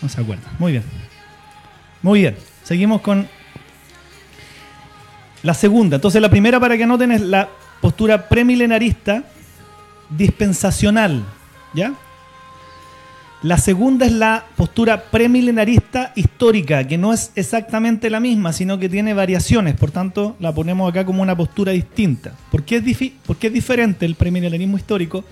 [0.00, 0.48] No se acuerdan.
[0.60, 0.84] Muy bien.
[2.02, 2.36] Muy bien.
[2.62, 3.26] Seguimos con
[5.42, 5.96] la segunda.
[5.96, 7.48] Entonces, la primera para que anoten es la
[7.80, 9.24] postura premilenarista
[10.10, 11.24] dispensacional,
[11.74, 11.94] ¿ya?
[13.44, 18.88] La segunda es la postura premilenarista histórica, que no es exactamente la misma, sino que
[18.88, 22.32] tiene variaciones, por tanto la ponemos acá como una postura distinta.
[22.50, 25.24] ¿Por qué es, por qué es diferente el premilenarismo histórico?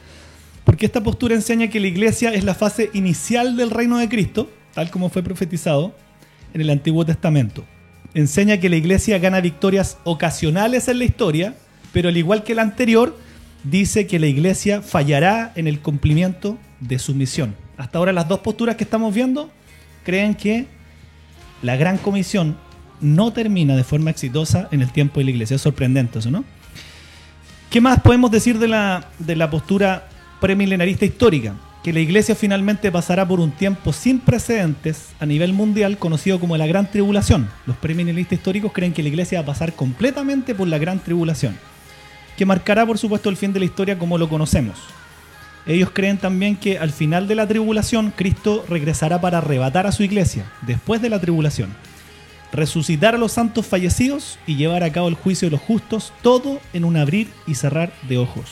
[0.64, 4.50] Porque esta postura enseña que la iglesia es la fase inicial del reino de Cristo,
[4.74, 5.94] tal como fue profetizado
[6.52, 7.64] en el Antiguo Testamento.
[8.12, 11.54] Enseña que la iglesia gana victorias ocasionales en la historia,
[11.94, 13.16] pero al igual que la anterior,
[13.64, 17.54] dice que la iglesia fallará en el cumplimiento de su misión.
[17.76, 19.50] Hasta ahora las dos posturas que estamos viendo
[20.04, 20.66] creen que
[21.62, 22.56] la gran comisión
[23.00, 25.56] no termina de forma exitosa en el tiempo de la iglesia.
[25.56, 26.44] Es sorprendente eso, ¿no?
[27.70, 30.08] ¿Qué más podemos decir de la, de la postura
[30.40, 31.54] premilenarista histórica?
[31.82, 36.56] Que la iglesia finalmente pasará por un tiempo sin precedentes a nivel mundial conocido como
[36.56, 37.48] la Gran Tribulación.
[37.66, 41.56] Los premilenaristas históricos creen que la iglesia va a pasar completamente por la Gran Tribulación,
[42.36, 44.78] que marcará por supuesto el fin de la historia como lo conocemos.
[45.66, 50.02] Ellos creen también que al final de la tribulación Cristo regresará para arrebatar a su
[50.02, 51.70] iglesia, después de la tribulación,
[52.52, 56.60] resucitar a los santos fallecidos y llevar a cabo el juicio de los justos, todo
[56.72, 58.50] en un abrir y cerrar de ojos.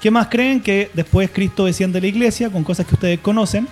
[0.00, 0.60] ¿Qué más creen?
[0.60, 3.66] Que después Cristo desciende a la iglesia con cosas que ustedes conocen,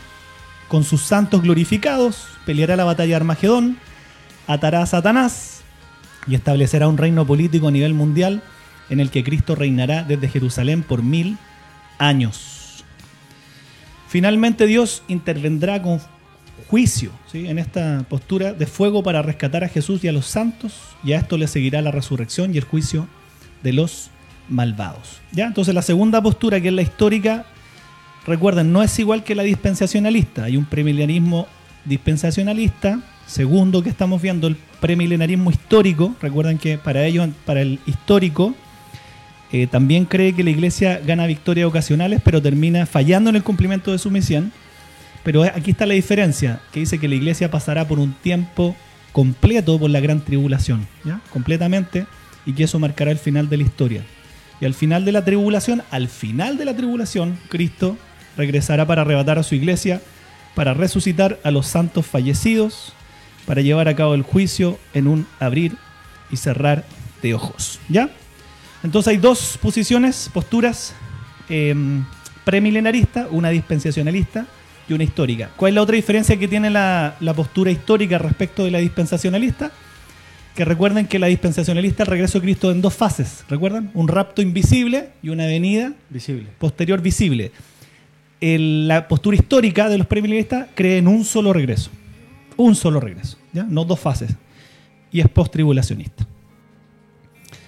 [0.66, 3.76] con sus santos glorificados, peleará la batalla de Armagedón,
[4.46, 5.60] atará a Satanás
[6.26, 8.42] y establecerá un reino político a nivel mundial
[8.90, 11.38] en el que Cristo reinará desde Jerusalén por mil
[11.98, 12.84] años.
[14.08, 16.00] Finalmente Dios intervendrá con
[16.68, 17.46] juicio ¿sí?
[17.48, 20.74] en esta postura de fuego para rescatar a Jesús y a los santos,
[21.04, 23.08] y a esto le seguirá la resurrección y el juicio
[23.62, 24.10] de los
[24.48, 25.20] malvados.
[25.32, 25.46] ¿Ya?
[25.46, 27.46] Entonces la segunda postura, que es la histórica,
[28.26, 30.44] recuerden, no es igual que la dispensacionalista.
[30.44, 31.46] Hay un premilenarismo
[31.84, 36.14] dispensacionalista, segundo que estamos viendo, el premilenarismo histórico.
[36.20, 38.54] Recuerden que para ellos, para el histórico,
[39.52, 43.92] eh, también cree que la iglesia gana victorias ocasionales, pero termina fallando en el cumplimiento
[43.92, 44.50] de su misión.
[45.24, 48.74] Pero aquí está la diferencia, que dice que la iglesia pasará por un tiempo
[49.12, 51.20] completo por la gran tribulación, ¿ya?
[51.30, 52.06] Completamente
[52.46, 54.02] y que eso marcará el final de la historia.
[54.60, 57.96] Y al final de la tribulación, al final de la tribulación, Cristo
[58.36, 60.00] regresará para arrebatar a su iglesia,
[60.54, 62.94] para resucitar a los santos fallecidos,
[63.46, 65.76] para llevar a cabo el juicio en un abrir
[66.30, 66.84] y cerrar
[67.22, 67.80] de ojos.
[67.88, 68.10] ¿Ya?
[68.82, 70.94] Entonces hay dos posiciones, posturas
[71.48, 71.74] eh,
[72.44, 74.46] premilenarista, una dispensacionalista
[74.88, 75.50] y una histórica.
[75.56, 79.70] ¿Cuál es la otra diferencia que tiene la, la postura histórica respecto de la dispensacionalista?
[80.56, 83.90] Que recuerden que la dispensacionalista el regreso de Cristo en dos fases, ¿recuerdan?
[83.94, 86.48] Un rapto invisible y una venida Visible.
[86.58, 87.52] posterior visible.
[88.40, 91.90] El- la postura histórica de los premilenistas cree en un solo regreso.
[92.56, 93.62] Un solo regreso, ¿ya?
[93.62, 94.34] No dos fases.
[95.10, 96.26] Y es post-tribulacionista.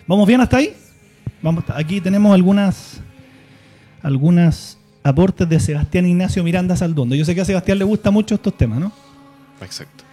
[0.07, 0.75] ¿Vamos bien hasta ahí?
[1.45, 3.03] Vamos, aquí tenemos algunas,
[4.01, 7.15] algunas aportes de Sebastián Ignacio Miranda Saldondo.
[7.15, 8.91] Yo sé que a Sebastián le gustan mucho estos temas, ¿no?
[9.61, 10.05] Exacto.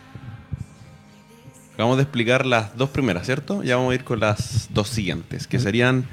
[1.73, 3.63] Acabamos de explicar las dos primeras, ¿cierto?
[3.63, 6.03] Ya vamos a ir con las dos siguientes, que serían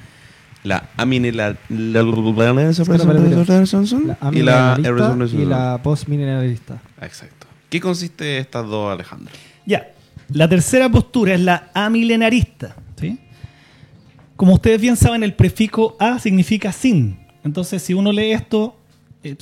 [0.62, 2.02] la aminela La
[4.30, 6.80] y la amilenarista y la postmilenarista.
[7.02, 7.48] Exacto.
[7.68, 9.34] ¿Qué consiste estas dos, Alejandro?
[9.66, 9.88] Ya.
[10.32, 12.76] La tercera postura es la amilenarista.
[12.94, 13.18] ¿sí?
[14.38, 17.18] Como ustedes bien saben, el prefijo a significa sin.
[17.42, 18.76] Entonces, si uno lee esto,
[19.24, 19.34] eh,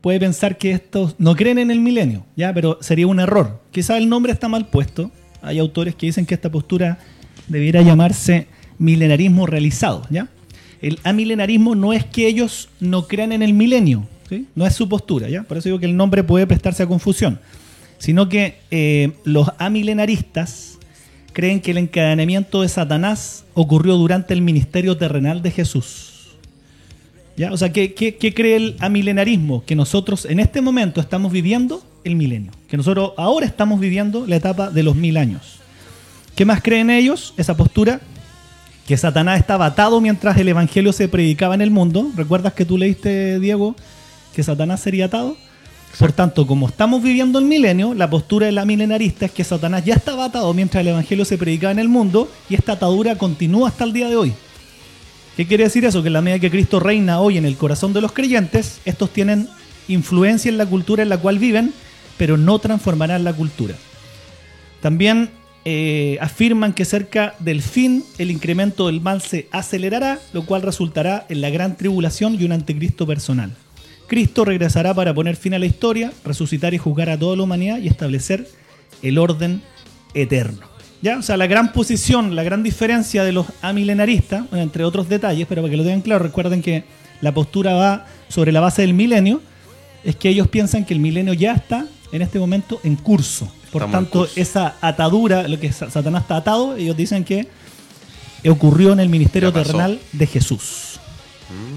[0.00, 2.54] puede pensar que estos no creen en el milenio, ¿ya?
[2.54, 3.60] pero sería un error.
[3.72, 5.10] Quizá el nombre está mal puesto.
[5.42, 7.00] Hay autores que dicen que esta postura
[7.48, 8.46] debiera llamarse
[8.78, 10.06] milenarismo realizado.
[10.08, 10.28] ¿ya?
[10.80, 14.46] El amilenarismo no es que ellos no crean en el milenio, ¿sí?
[14.54, 15.28] no es su postura.
[15.28, 15.42] ¿ya?
[15.42, 17.40] Por eso digo que el nombre puede prestarse a confusión
[17.98, 20.73] sino que eh, los amilenaristas
[21.34, 26.36] creen que el encadenamiento de Satanás ocurrió durante el ministerio terrenal de Jesús.
[27.36, 27.52] ¿Ya?
[27.52, 29.64] O sea, ¿qué, qué, qué cree el amilenarismo?
[29.66, 34.36] Que nosotros en este momento estamos viviendo el milenio, que nosotros ahora estamos viviendo la
[34.36, 35.56] etapa de los mil años.
[36.36, 37.34] ¿Qué más creen ellos?
[37.36, 38.00] Esa postura,
[38.86, 42.10] que Satanás estaba atado mientras el Evangelio se predicaba en el mundo.
[42.16, 43.74] ¿Recuerdas que tú leíste, Diego,
[44.34, 45.36] que Satanás sería atado?
[45.98, 49.84] Por tanto, como estamos viviendo el milenio, la postura de la milenarista es que Satanás
[49.84, 53.68] ya estaba atado mientras el Evangelio se predicaba en el mundo y esta atadura continúa
[53.68, 54.32] hasta el día de hoy.
[55.36, 56.02] ¿Qué quiere decir eso?
[56.02, 59.10] Que en la medida que Cristo reina hoy en el corazón de los creyentes, estos
[59.10, 59.48] tienen
[59.88, 61.72] influencia en la cultura en la cual viven,
[62.16, 63.74] pero no transformarán la cultura.
[64.80, 65.30] También
[65.64, 71.24] eh, afirman que cerca del fin el incremento del mal se acelerará, lo cual resultará
[71.28, 73.56] en la gran tribulación y un anticristo personal.
[74.06, 77.78] Cristo regresará para poner fin a la historia, resucitar y juzgar a toda la humanidad
[77.78, 78.48] y establecer
[79.02, 79.62] el orden
[80.14, 80.66] eterno.
[81.02, 81.18] ¿Ya?
[81.18, 85.46] O sea, la gran posición, la gran diferencia de los amilenaristas, bueno, entre otros detalles,
[85.48, 86.84] pero para que lo tengan claro, recuerden que
[87.20, 89.42] la postura va sobre la base del milenio,
[90.02, 93.46] es que ellos piensan que el milenio ya está en este momento en curso.
[93.72, 94.32] Por Estamos tanto, curso.
[94.40, 97.48] esa atadura, lo que Sa- Satanás está atado, ellos dicen que
[98.48, 100.93] ocurrió en el ministerio terrenal de Jesús.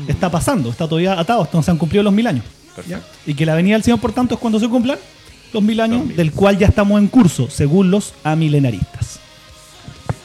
[0.08, 2.46] Está pasando, está todavía atado, hasta no se han cumplido los mil años.
[3.26, 5.00] Y que la venida del Señor, por tanto, es cuando se cumplan
[5.54, 6.16] los mil años, Los mil.
[6.18, 9.20] del cual ya estamos en curso, según los amilenaristas.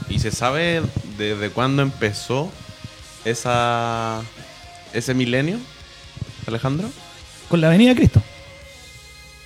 [0.08, 0.82] ¿Y se sabe
[1.16, 2.50] desde cuándo empezó
[3.24, 4.20] esa
[4.92, 5.56] ese milenio,
[6.46, 6.90] Alejandro?
[7.48, 8.22] Con la venida de Cristo.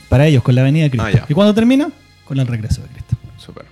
[0.08, 1.20] Para ellos, con la venida de Cristo.
[1.22, 1.26] Ah.
[1.28, 1.88] ¿Y cuándo termina?
[2.24, 3.16] Con el regreso de Cristo.
[3.38, 3.66] Súper.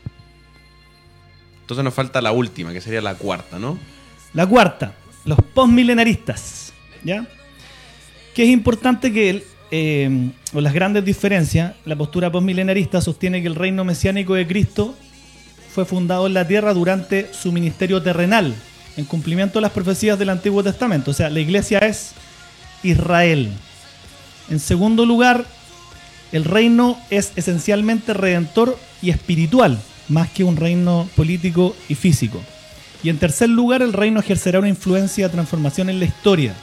[1.62, 3.78] Entonces nos falta la última, que sería la cuarta, ¿no?
[4.34, 4.92] La cuarta,
[5.24, 6.72] los postmilenaristas.
[7.02, 7.26] ¿Ya?
[8.34, 13.84] Que es importante que, eh, las grandes diferencias, la postura postmilenarista sostiene que el reino
[13.84, 14.96] mesiánico de Cristo
[15.74, 18.54] fue fundado en la tierra durante su ministerio terrenal,
[18.96, 21.10] en cumplimiento de las profecías del Antiguo Testamento.
[21.10, 22.12] O sea, la iglesia es
[22.84, 23.50] Israel.
[24.48, 25.44] En segundo lugar,
[26.32, 32.40] el reino es esencialmente redentor y espiritual, más que un reino político y físico.
[33.04, 36.54] Y en tercer lugar, el reino ejercerá una influencia de transformación en la historia,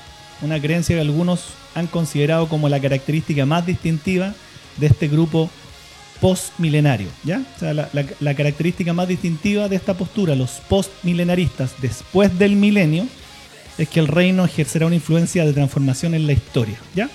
[0.42, 4.34] una creencia que algunos han considerado como la característica más distintiva
[4.78, 5.52] de este grupo
[6.20, 7.10] postmilenario.
[7.24, 7.44] ¿ya?
[7.56, 13.06] O sea, la, característica más distintiva de esta postura, los postmilenaristas, después del milenio,
[13.78, 16.80] es que el reino ejercerá una influencia de transformación en la historia.
[16.96, 17.08] ¿ya?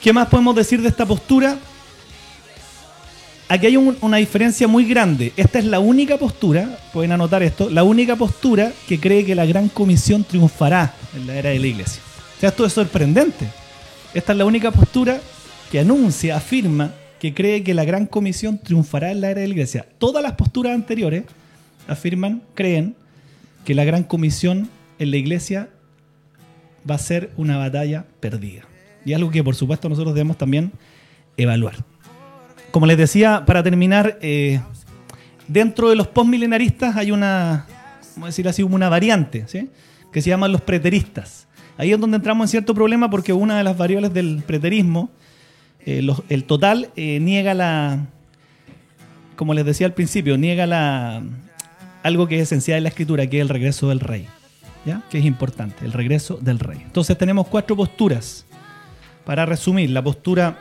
[0.00, 1.58] ¿Qué más podemos decir de esta postura?
[3.52, 5.34] Aquí hay un- una diferencia muy grande.
[5.36, 9.44] Esta es la única postura, pueden anotar esto, la única postura que cree que la
[9.44, 12.00] gran comisión triunfará en la era de la iglesia.
[12.38, 13.46] O sea, esto es sorprendente.
[14.14, 15.20] Esta es la única postura
[15.70, 19.52] que anuncia, afirma que cree que la gran comisión triunfará en la era de la
[19.52, 19.86] iglesia.
[19.98, 21.24] Todas las posturas anteriores
[21.86, 22.94] afirman, creen
[23.66, 25.68] que la gran comisión en la iglesia
[26.90, 28.62] va a ser una batalla perdida.
[29.04, 30.72] Y algo que por supuesto nosotros debemos también
[31.36, 31.91] evaluar.
[32.72, 34.60] Como les decía, para terminar, eh,
[35.46, 37.66] dentro de los postmilenaristas hay una,
[38.14, 39.68] vamos a decir así, una variante, ¿sí?
[40.10, 41.46] que se llaman los preteristas.
[41.76, 45.10] Ahí es donde entramos en cierto problema porque una de las variables del preterismo,
[45.84, 48.06] eh, el total, eh, niega la,
[49.36, 51.22] como les decía al principio, niega la
[52.02, 54.26] algo que es esencial en la escritura, que es el regreso del rey.
[54.84, 55.02] ¿Ya?
[55.10, 56.80] Que es importante, el regreso del rey.
[56.82, 58.46] Entonces tenemos cuatro posturas.
[59.24, 60.58] Para resumir, la postura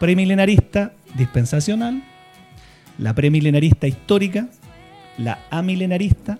[0.00, 2.02] premilenarista dispensacional,
[2.98, 4.48] la premilenarista histórica,
[5.18, 6.38] la amilenarista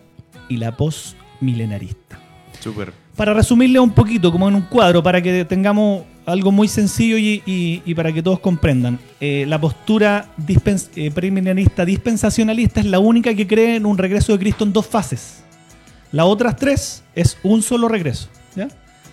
[0.48, 2.18] y la postmilenarista.
[2.60, 2.92] Súper.
[3.16, 7.42] Para resumirle un poquito, como en un cuadro, para que tengamos algo muy sencillo y,
[7.44, 8.98] y- y para que todos comprendan.
[9.20, 14.32] Eh, la postura dispens- eh, premilenarista dispensacionalista es la única que cree en un regreso
[14.32, 15.42] de Cristo en dos fases.
[16.12, 18.28] Las otras tres es un solo regreso.
[18.54, 18.68] ¿ya?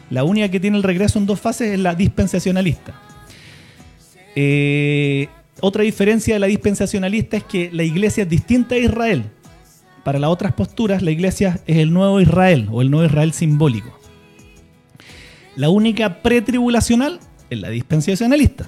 [0.10, 2.94] La única que tiene el regreso en dos fases es la dispensacionalista.
[4.36, 5.28] Eh,
[5.62, 9.24] otra diferencia de la dispensacionalista es que la iglesia es distinta a Israel.
[10.04, 13.98] Para las otras posturas, la iglesia es el nuevo Israel o el nuevo Israel simbólico.
[15.56, 17.20] La única pretribulacional
[17.50, 18.68] es la dispensacionalista.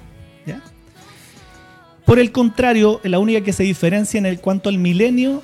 [2.04, 5.42] Por el contrario, la única que se diferencia en el cuanto al milenio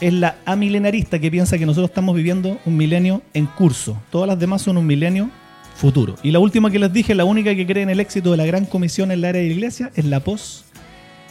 [0.00, 4.00] es la amilenarista que piensa que nosotros estamos viviendo un milenio en curso.
[4.10, 5.30] Todas las demás son un milenio
[5.74, 6.16] futuro.
[6.22, 8.46] Y la última que les dije, la única que cree en el éxito de la
[8.46, 10.20] gran comisión en la era de la iglesia es la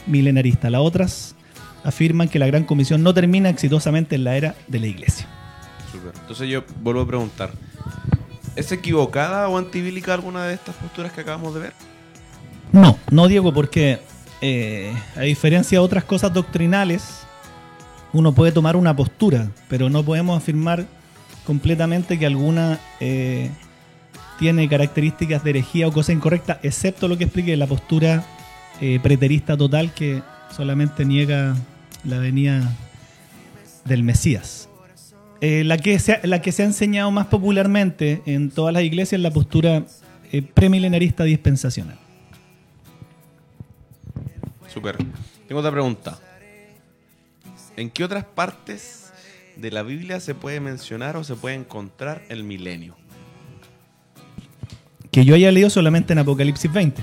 [0.08, 0.70] post-milenarista.
[0.70, 1.36] Las otras
[1.84, 5.28] afirman que la gran comisión no termina exitosamente en la era de la iglesia.
[6.22, 7.52] Entonces yo vuelvo a preguntar.
[8.56, 11.74] ¿Es equivocada o antibíblica alguna de estas posturas que acabamos de ver?
[12.72, 14.00] No, no Diego, porque
[14.42, 17.22] eh, a diferencia de otras cosas doctrinales,
[18.14, 20.86] uno puede tomar una postura, pero no podemos afirmar
[21.46, 23.52] completamente que alguna eh,
[24.40, 28.26] tiene características de herejía o cosa incorrecta, excepto lo que explique la postura
[28.82, 30.22] eh, preterista total que
[30.56, 31.56] solamente niega
[32.04, 32.72] la venida
[33.86, 34.70] del Mesías.
[35.42, 38.84] Eh, la, que se ha, la que se ha enseñado más popularmente en todas las
[38.84, 39.84] iglesias es la postura
[40.32, 41.98] eh, premilenarista dispensacional.
[44.68, 44.98] Súper.
[45.48, 46.20] Tengo otra pregunta.
[47.76, 49.14] ¿En qué otras partes
[49.56, 52.96] de la Biblia se puede mencionar o se puede encontrar el milenio?
[55.18, 57.02] que yo haya leído solamente en Apocalipsis 20.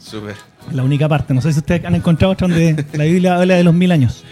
[0.00, 0.34] Súper.
[0.72, 1.34] La única parte.
[1.34, 4.24] No sé si ustedes han encontrado otra donde la Biblia habla de los mil años.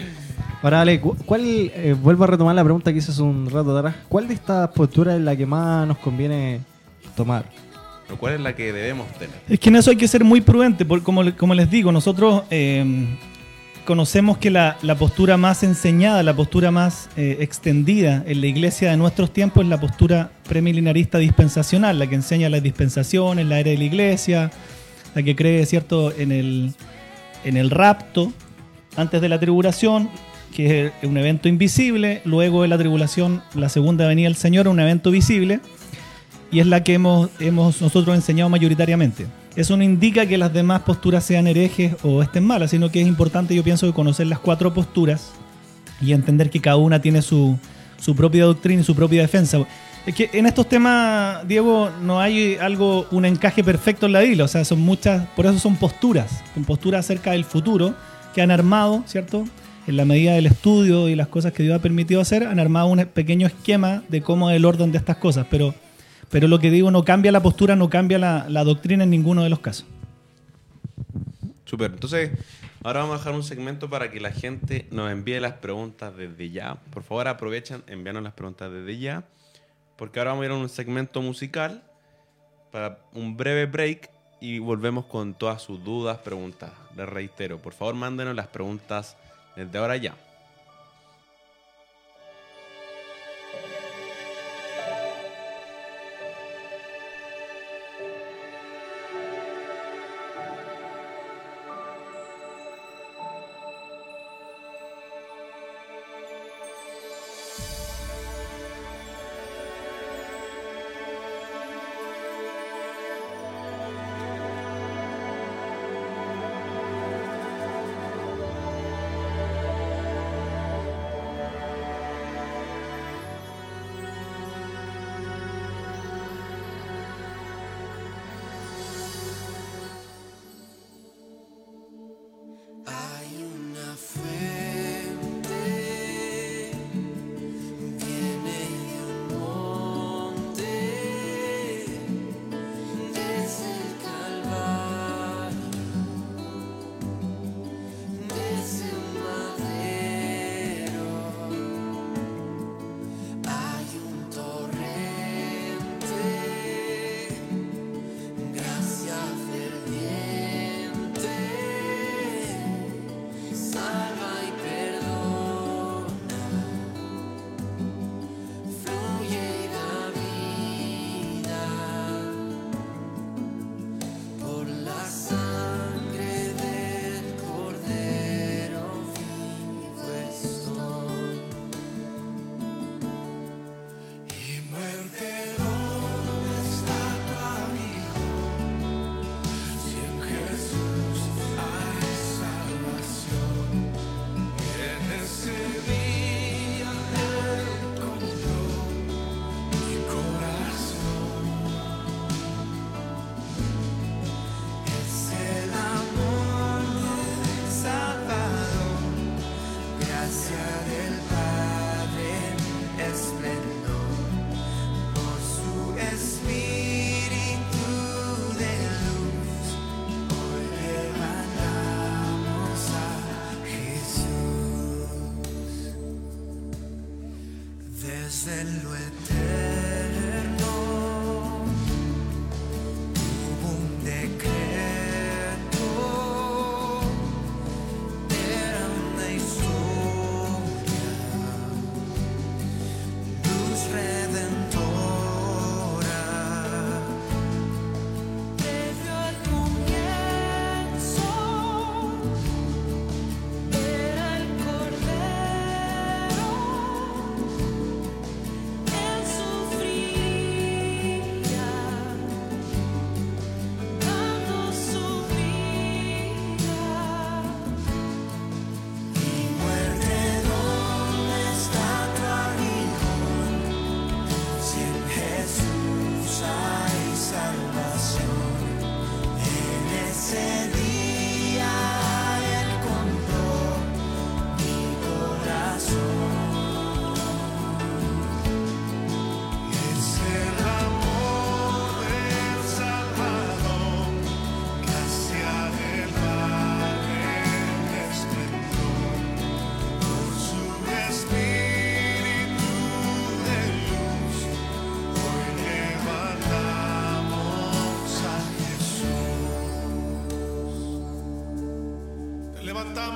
[0.62, 3.76] Ahora, Ale, cu- ¿cuál, eh, vuelvo a retomar la pregunta que hice hace un rato
[3.76, 3.94] atrás.
[4.08, 6.60] ¿Cuál de estas posturas es la que más nos conviene
[7.16, 7.44] tomar?
[8.06, 9.36] Pero ¿cuál es la que debemos tener?
[9.48, 12.42] Es que en eso hay que ser muy prudente, porque como, como les digo, nosotros
[12.50, 13.06] eh,
[13.84, 18.90] conocemos que la, la postura más enseñada, la postura más eh, extendida en la iglesia
[18.90, 23.70] de nuestros tiempos es la postura premilenarista dispensacional, la que enseña las dispensaciones, la era
[23.70, 24.50] de la iglesia,
[25.22, 26.72] que cree, ¿cierto?, en el,
[27.44, 28.32] en el rapto
[28.96, 30.08] antes de la tribulación,
[30.54, 34.80] que es un evento invisible, luego de la tribulación, la segunda venida del Señor, un
[34.80, 35.60] evento visible
[36.50, 39.26] y es la que hemos, hemos nosotros enseñado mayoritariamente.
[39.56, 43.06] Eso no indica que las demás posturas sean herejes o estén malas, sino que es
[43.06, 45.32] importante, yo pienso, conocer las cuatro posturas
[46.00, 47.58] y entender que cada una tiene su,
[48.00, 49.58] su propia doctrina y su propia defensa.
[50.08, 54.46] Es que en estos temas, Diego, no hay algo, un encaje perfecto en la Biblia,
[54.46, 57.94] o sea, son muchas, por eso son posturas, son posturas acerca del futuro
[58.34, 59.44] que han armado, ¿cierto?
[59.86, 62.86] En la medida del estudio y las cosas que Dios ha permitido hacer, han armado
[62.86, 65.74] un pequeño esquema de cómo es el orden de estas cosas, pero
[66.30, 69.50] pero lo que digo, no cambia la postura, no cambia la, doctrina en ninguno de
[69.50, 69.86] los casos.
[71.66, 71.90] Súper.
[71.92, 72.30] Entonces,
[72.82, 76.50] ahora vamos a dejar un segmento para que la gente nos envíe las preguntas desde
[76.50, 76.76] ya.
[76.90, 79.24] Por favor, aprovechen, envíanos las preguntas desde ya.
[79.98, 81.82] Porque ahora vamos a ir a un segmento musical
[82.70, 84.08] para un breve break
[84.40, 86.70] y volvemos con todas sus dudas, preguntas.
[86.96, 89.16] Les reitero, por favor, mándenos las preguntas
[89.56, 90.14] desde ahora ya.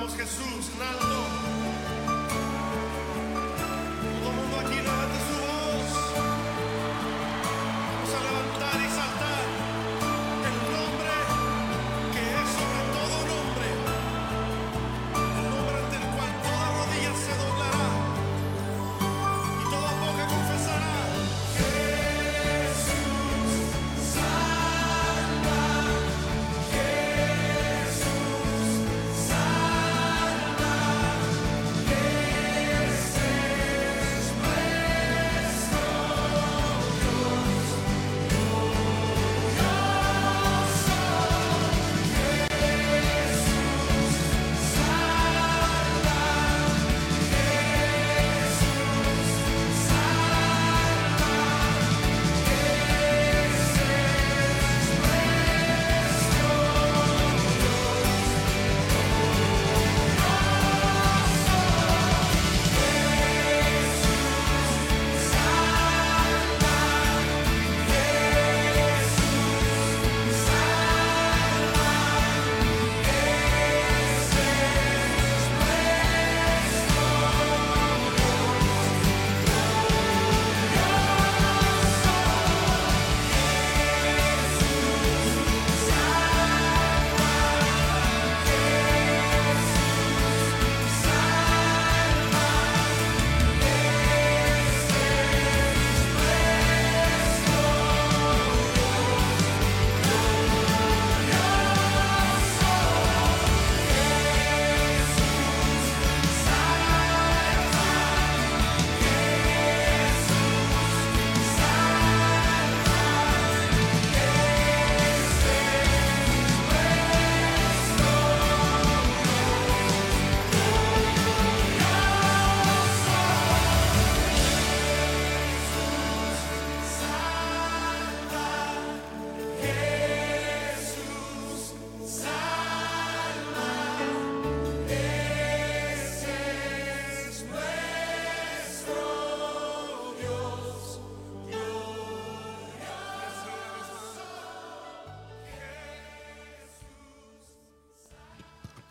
[0.03, 0.42] Levantamos Jesús,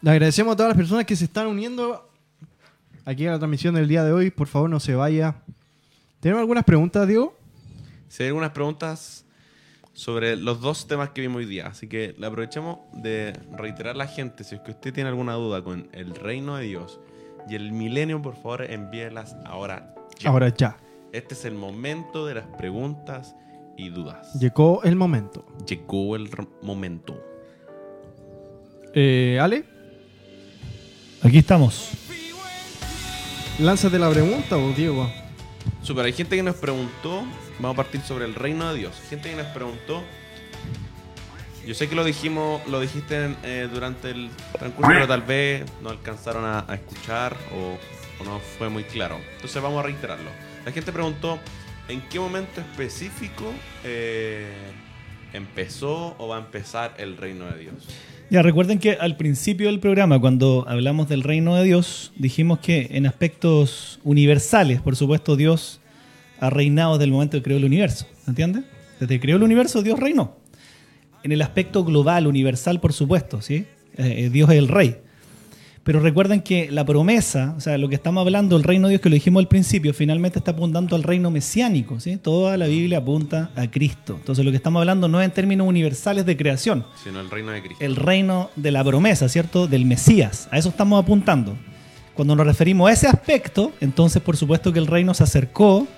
[0.02, 2.10] Le agradecemos a todas las personas que se están uniendo
[3.04, 4.32] aquí a la transmisión del día de hoy.
[4.32, 5.36] Por favor, no se vaya.
[6.18, 7.38] ¿Tenemos algunas preguntas, Diego?
[8.08, 9.24] Si hay algunas preguntas
[9.92, 11.68] sobre los dos temas que vimos hoy día.
[11.68, 15.34] Así que le aprovechamos de reiterar a la gente, si es que usted tiene alguna
[15.34, 16.98] duda con el reino de Dios
[17.48, 19.94] y el milenio, por favor, envíelas ahora.
[20.18, 20.30] ya.
[20.30, 20.78] Ahora ya.
[21.12, 23.36] Este es el momento de las preguntas
[23.76, 24.34] y dudas.
[24.34, 25.46] Llegó el momento.
[25.64, 26.28] Llegó el
[26.60, 27.22] momento.
[28.94, 29.64] Eh, Ale,
[31.22, 31.90] Aquí estamos.
[33.58, 35.10] lánzate la pregunta, Diego.
[35.82, 37.22] Super, hay gente que nos preguntó,
[37.60, 38.94] vamos a partir sobre el reino de Dios.
[39.08, 40.02] Gente que nos preguntó,
[41.64, 45.64] yo sé que lo dijimos, lo dijiste en, eh, durante el transcurso, pero tal vez
[45.80, 47.78] no alcanzaron a, a escuchar o,
[48.20, 49.20] o no fue muy claro.
[49.36, 50.30] Entonces vamos a reiterarlo.
[50.64, 51.38] La gente preguntó,
[51.88, 53.44] ¿en qué momento específico
[53.84, 54.52] eh,
[55.32, 57.74] empezó o va a empezar el reino de Dios?
[58.32, 62.88] Ya recuerden que al principio del programa, cuando hablamos del reino de Dios, dijimos que
[62.92, 65.82] en aspectos universales, por supuesto, Dios
[66.40, 68.06] ha reinado desde el momento que creó el universo.
[68.26, 68.64] ¿Entiendes?
[68.98, 70.38] Desde que creó el universo, Dios reinó.
[71.22, 73.66] En el aspecto global, universal, por supuesto, ¿sí?
[73.98, 74.96] Eh, eh, Dios es el rey.
[75.84, 79.00] Pero recuerden que la promesa, o sea, lo que estamos hablando, el reino de Dios
[79.00, 81.98] que lo dijimos al principio, finalmente está apuntando al reino mesiánico.
[81.98, 82.18] ¿sí?
[82.18, 84.14] Toda la Biblia apunta a Cristo.
[84.16, 87.50] Entonces lo que estamos hablando no es en términos universales de creación, Sino el reino
[87.50, 87.84] de Cristo.
[87.84, 89.66] el reino de la promesa, ¿cierto?
[89.66, 90.48] Del Mesías.
[90.52, 91.56] A eso estamos apuntando.
[92.14, 95.88] Cuando nos referimos a ese aspecto, entonces por supuesto que el reino se acercó.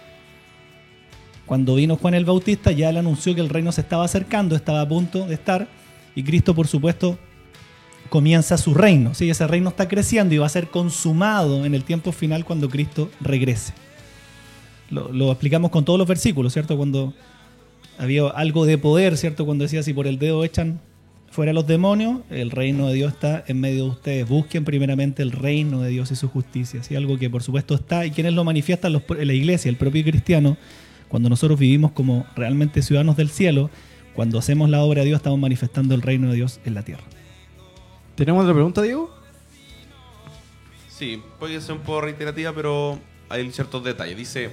[1.44, 4.80] Cuando vino Juan el Bautista ya le anunció que el reino se estaba acercando, estaba
[4.80, 5.68] a punto de estar.
[6.14, 7.18] Y Cristo por supuesto
[8.14, 9.12] comienza su reino.
[9.12, 9.28] ¿sí?
[9.28, 13.10] Ese reino está creciendo y va a ser consumado en el tiempo final cuando Cristo
[13.20, 13.72] regrese.
[14.88, 16.76] Lo, lo explicamos con todos los versículos, ¿cierto?
[16.76, 17.12] Cuando
[17.98, 19.44] había algo de poder, ¿cierto?
[19.44, 20.78] Cuando decía, si por el dedo echan
[21.28, 24.28] fuera los demonios, el reino de Dios está en medio de ustedes.
[24.28, 26.84] Busquen primeramente el reino de Dios y su justicia.
[26.84, 26.94] ¿sí?
[26.94, 30.56] Algo que por supuesto está y quienes lo manifiestan la iglesia, el propio cristiano,
[31.08, 33.70] cuando nosotros vivimos como realmente ciudadanos del cielo,
[34.14, 37.02] cuando hacemos la obra de Dios estamos manifestando el reino de Dios en la tierra.
[38.14, 39.10] ¿Tenemos otra pregunta, Diego?
[40.88, 44.16] Sí, puede ser un poco reiterativa, pero hay ciertos detalles.
[44.16, 44.50] Dice,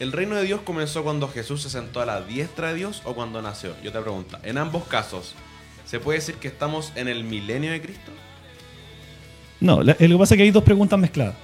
[0.00, 3.14] ¿el reino de Dios comenzó cuando Jesús se sentó a la diestra de Dios o
[3.14, 3.74] cuando nació?
[3.82, 5.34] Yo te pregunto, en ambos casos,
[5.84, 8.10] ¿se puede decir que estamos en el milenio de Cristo?
[9.60, 11.34] No, lo que pasa es que hay dos preguntas mezcladas.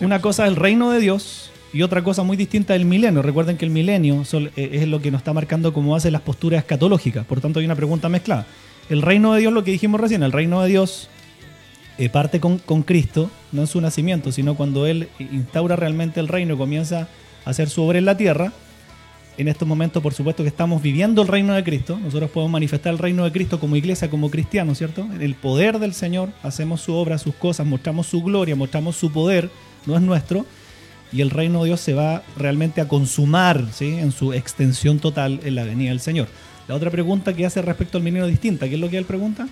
[0.00, 3.22] Una cosa es el reino de Dios y otra cosa muy distinta el milenio.
[3.22, 6.60] Recuerden que el milenio eh, es lo que nos está marcando como base las posturas
[6.60, 7.26] escatológicas.
[7.26, 8.46] Por tanto, hay una pregunta mezclada.
[8.90, 11.08] El reino de Dios, lo que dijimos recién, el reino de Dios
[11.96, 16.26] eh, parte con, con Cristo, no en su nacimiento, sino cuando Él instaura realmente el
[16.26, 17.08] reino y comienza
[17.44, 18.52] a hacer su obra en la tierra.
[19.38, 22.00] En estos momentos, por supuesto, que estamos viviendo el reino de Cristo.
[22.02, 25.02] Nosotros podemos manifestar el reino de Cristo como iglesia, como cristianos, ¿cierto?
[25.02, 29.12] En el poder del Señor, hacemos su obra, sus cosas, mostramos su gloria, mostramos su
[29.12, 29.50] poder,
[29.86, 30.46] no es nuestro.
[31.12, 33.98] Y el reino de Dios se va realmente a consumar, ¿sí?
[33.98, 36.26] En su extensión total en la venida del Señor.
[36.70, 38.68] La otra pregunta que hace respecto al milenio es distinta.
[38.68, 39.42] ¿Qué es lo que él pregunta?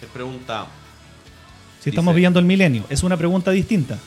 [0.00, 0.66] Él pregunta,
[1.80, 2.84] Si estamos viviendo el milenio.
[2.88, 3.98] Es una pregunta distinta.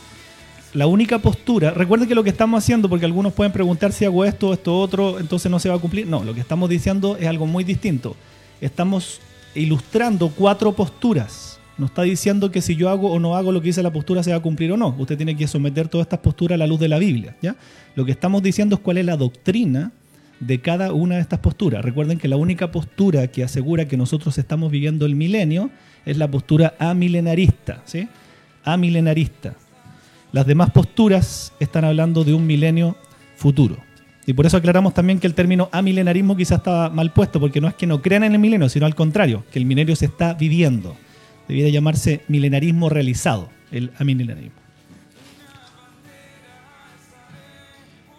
[0.73, 4.25] La única postura, recuerden que lo que estamos haciendo, porque algunos pueden preguntar si hago
[4.25, 6.07] esto, esto, otro, entonces no se va a cumplir.
[6.07, 8.15] No, lo que estamos diciendo es algo muy distinto.
[8.61, 9.21] Estamos
[9.53, 11.59] ilustrando cuatro posturas.
[11.77, 14.23] No está diciendo que si yo hago o no hago lo que dice la postura
[14.23, 14.95] se va a cumplir o no.
[14.97, 17.35] Usted tiene que someter todas estas posturas a la luz de la Biblia.
[17.43, 17.55] ¿ya?
[17.93, 19.91] Lo que estamos diciendo es cuál es la doctrina
[20.39, 21.83] de cada una de estas posturas.
[21.83, 25.69] Recuerden que la única postura que asegura que nosotros estamos viviendo el milenio
[26.05, 28.07] es la postura amilenarista, ¿sí?
[28.63, 29.55] Amilenarista.
[30.31, 32.95] Las demás posturas están hablando de un milenio
[33.35, 33.77] futuro.
[34.25, 37.67] Y por eso aclaramos también que el término amilenarismo quizás estaba mal puesto, porque no
[37.67, 40.35] es que no crean en el milenio, sino al contrario, que el milenio se está
[40.35, 40.95] viviendo.
[41.47, 44.58] Debiera llamarse milenarismo realizado, el amilenarismo.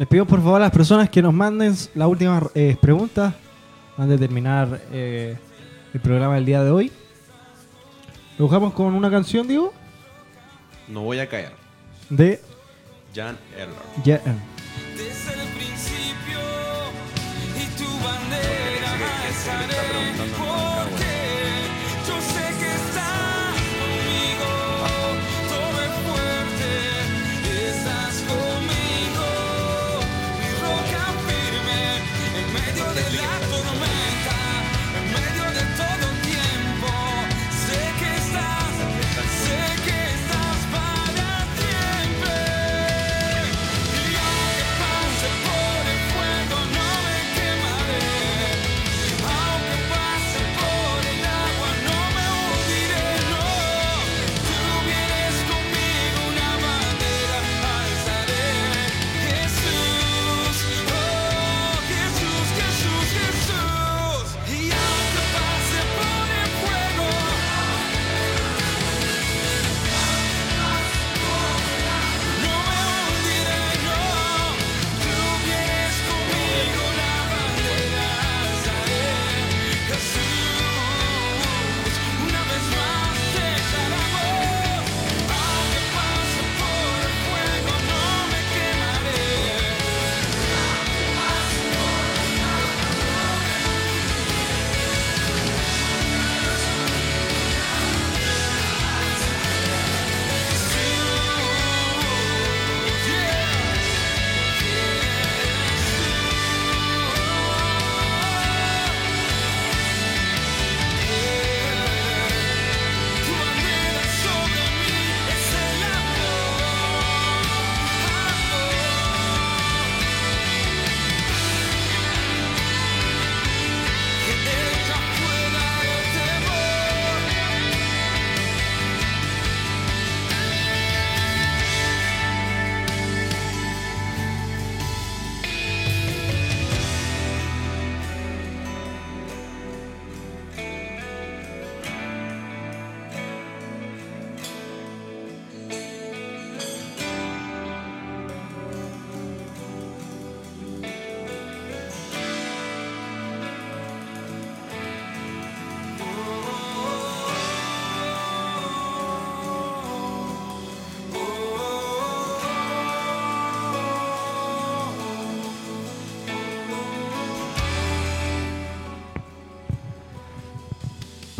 [0.01, 3.35] Les pido por favor a las personas que nos manden las últimas eh, preguntas
[3.99, 5.37] antes de terminar eh,
[5.93, 6.91] el programa del día de hoy.
[8.39, 9.75] Lo dejamos con una canción, digo,
[10.89, 11.53] no voy a caer.
[12.09, 12.41] de
[13.15, 13.77] Jan Erler.
[14.03, 14.23] Yeah.
[14.97, 16.41] Desde el principio
[17.59, 18.97] y tu bandera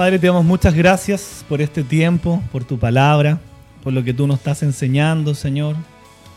[0.01, 3.39] Padre, te damos muchas gracias por este tiempo, por tu palabra,
[3.85, 5.77] por lo que tú nos estás enseñando, Señor.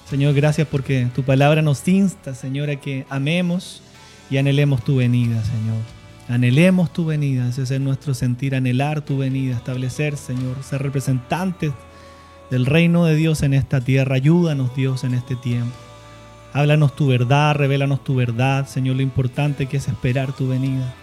[0.10, 3.82] Señor, gracias porque tu palabra nos insta, Señor, a que amemos
[4.30, 5.78] y anhelemos tu venida, Señor.
[6.28, 11.72] Anhelemos tu venida, ese es nuestro sentir, anhelar tu venida, establecer, Señor, ser representantes
[12.52, 14.16] del reino de Dios en esta tierra.
[14.16, 15.72] Ayúdanos, Dios, en este tiempo.
[16.52, 20.94] Háblanos tu verdad, revélanos tu verdad, Señor, lo importante que es esperar tu venida.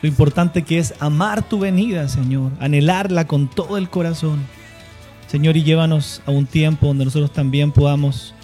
[0.00, 4.40] Lo importante que es amar tu venida, Señor, anhelarla con todo el corazón.
[5.26, 8.34] Señor, y llévanos a un tiempo donde nosotros también podamos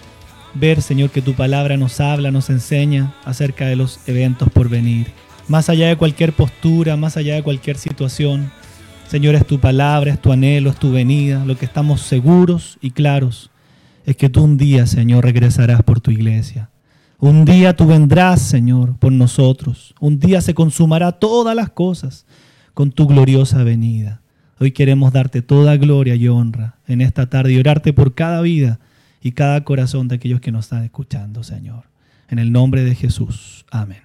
[0.53, 5.07] ver, Señor, que tu palabra nos habla, nos enseña acerca de los eventos por venir.
[5.47, 8.51] Más allá de cualquier postura, más allá de cualquier situación,
[9.07, 11.45] Señor, es tu palabra, es tu anhelo, es tu venida.
[11.45, 13.51] Lo que estamos seguros y claros
[14.05, 16.69] es que tú un día, Señor, regresarás por tu iglesia.
[17.19, 19.95] Un día tú vendrás, Señor, por nosotros.
[19.99, 22.25] Un día se consumará todas las cosas
[22.73, 24.21] con tu gloriosa venida.
[24.59, 28.79] Hoy queremos darte toda gloria y honra en esta tarde y orarte por cada vida
[29.21, 31.85] y cada corazón de aquellos que nos están escuchando, Señor.
[32.29, 33.65] En el nombre de Jesús.
[33.71, 34.04] Amén.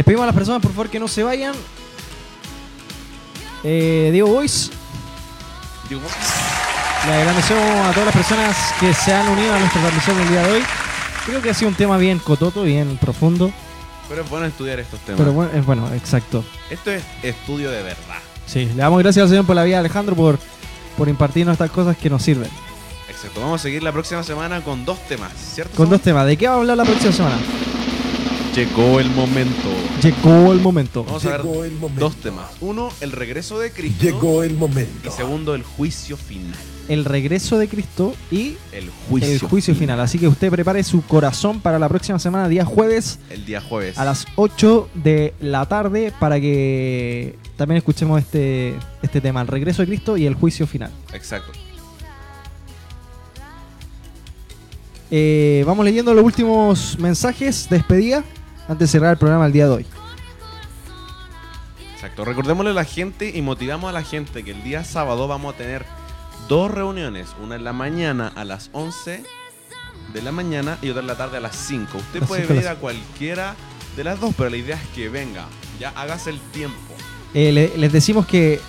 [0.00, 1.52] Les pedimos a las personas, por favor, que no se vayan.
[3.62, 4.70] Eh, Diego Boys,
[5.90, 6.00] Digo,
[7.06, 10.42] le agradecemos a todas las personas que se han unido a nuestra transmisión del día
[10.46, 10.62] de hoy.
[11.26, 13.52] Creo que ha sido un tema bien cototo, bien profundo.
[14.08, 15.18] pero es bueno estudiar estos temas.
[15.20, 16.46] Pero bueno, es bueno, exacto.
[16.70, 18.20] Esto es estudio de verdad.
[18.46, 20.38] Sí, le damos gracias al Señor por la vida, Alejandro, por,
[20.96, 22.48] por impartirnos estas cosas que nos sirven.
[23.06, 23.38] Exacto.
[23.42, 25.76] Vamos a seguir la próxima semana con dos temas, ¿cierto?
[25.76, 25.98] Con Samuel?
[25.98, 26.26] dos temas.
[26.26, 27.36] ¿De qué vamos a hablar la próxima semana?
[28.54, 29.68] Llegó el momento.
[30.02, 31.04] Llegó el momento.
[31.04, 32.00] Vamos a ver Llegó el momento.
[32.00, 32.46] dos temas.
[32.60, 34.02] Uno, el regreso de Cristo.
[34.02, 35.08] Llegó el momento.
[35.08, 36.52] Y segundo, el juicio final.
[36.88, 40.00] El regreso de Cristo y El juicio, el juicio final.
[40.00, 43.96] Así que usted prepare su corazón para la próxima semana, día jueves, El día jueves.
[43.96, 49.82] a las 8 de la tarde, para que también escuchemos este, este tema, el regreso
[49.82, 50.90] de Cristo y el juicio final.
[51.12, 51.52] Exacto.
[55.12, 58.24] Eh, vamos leyendo los últimos mensajes de despedida
[58.68, 59.86] antes de cerrar el programa el día de hoy.
[61.94, 62.24] Exacto.
[62.24, 65.56] Recordémosle a la gente y motivamos a la gente que el día sábado vamos a
[65.58, 65.84] tener
[66.48, 67.28] dos reuniones.
[67.42, 69.22] Una en la mañana a las 11
[70.14, 71.98] de la mañana y otra en la tarde a las 5.
[71.98, 73.54] Usted Las puede venir a cualquiera
[73.96, 75.46] de las dos, pero la idea es que venga.
[75.78, 76.76] Ya hágase el tiempo.
[77.34, 78.60] Eh, le- les decimos que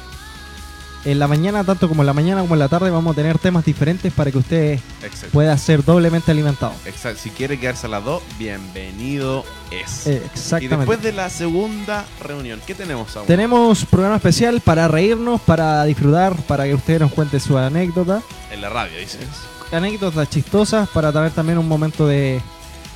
[1.03, 3.40] en la mañana, tanto como en la mañana como en la tarde, vamos a tener
[3.40, 5.30] temas diferentes para que usted Exacto.
[5.32, 6.73] pueda ser doblemente alimentado.
[6.86, 7.19] Exacto.
[7.23, 10.07] Si quiere quedarse a las dos, bienvenido es.
[10.07, 10.78] Eh, y exactamente.
[10.78, 13.28] después de la segunda reunión, ¿qué tenemos ahora?
[13.28, 18.22] Tenemos programa especial para reírnos, para disfrutar, para que usted nos cuente su anécdota.
[18.52, 19.28] En la radio, dices.
[19.72, 22.41] Anécdotas chistosas para tener también un momento de,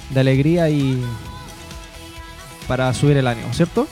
[0.10, 1.02] de alegría y
[2.68, 3.88] para subir el ánimo, ¿cierto?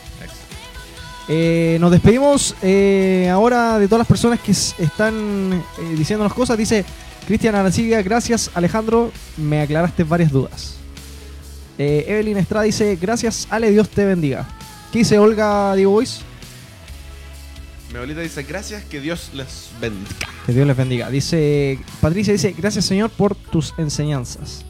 [1.30, 6.58] Eh, nos despedimos eh, ahora de todas las personas que están eh, diciéndonos cosas.
[6.58, 6.84] Dice
[7.28, 10.76] Cristian Arancibia, gracias Alejandro, me aclaraste varias dudas.
[11.78, 14.48] Eh, Evelyn Estrada dice, gracias Ale, Dios te bendiga.
[14.91, 16.22] ¿Qué dice Olga Diego Boys?
[17.90, 20.10] Mi abuelita dice, gracias, que Dios les bendiga.
[20.45, 21.10] Que Dios les bendiga.
[21.10, 24.66] Dice Patricia dice, gracias Señor por tus enseñanzas.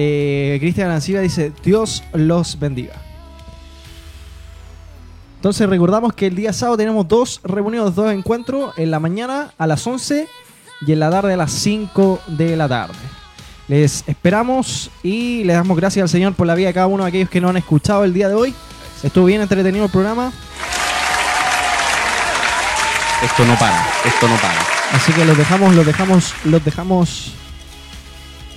[0.00, 2.94] Eh, Cristian Arancibia dice, Dios los bendiga.
[5.34, 9.66] Entonces recordamos que el día sábado tenemos dos reuniones, dos encuentros, en la mañana a
[9.66, 10.28] las 11
[10.86, 12.94] y en la tarde a las 5 de la tarde.
[13.66, 17.08] Les esperamos y les damos gracias al Señor por la vida de cada uno de
[17.08, 18.54] aquellos que nos han escuchado el día de hoy.
[19.02, 20.30] Estuvo bien entretenido el programa,
[23.24, 24.60] Esto no para, esto no para.
[24.92, 27.32] así que los dejamos, los dejamos, los dejamos,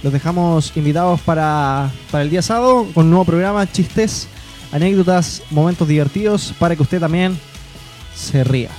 [0.03, 4.27] los dejamos invitados para, para el día sábado con un nuevo programa, chistes,
[4.71, 7.37] anécdotas, momentos divertidos para que usted también
[8.15, 8.69] se ría.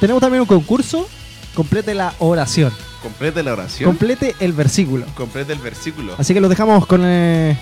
[0.00, 1.08] Tenemos también un concurso,
[1.54, 2.72] complete la oración,
[3.02, 3.90] Complete la oración.
[3.90, 5.06] complete el versículo.
[5.16, 6.14] Complete el versículo.
[6.18, 7.56] Así que los dejamos con, eh,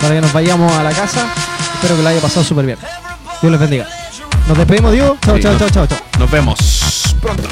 [0.00, 1.26] para que nos vayamos a la casa.
[1.74, 2.78] Espero que lo haya pasado súper bien.
[3.40, 3.88] Dios les bendiga.
[4.48, 5.16] Nos despedimos, Dios.
[5.24, 5.98] Chao, Sí, chao, chao, chao, chao.
[6.18, 7.48] Nos vemos pronto.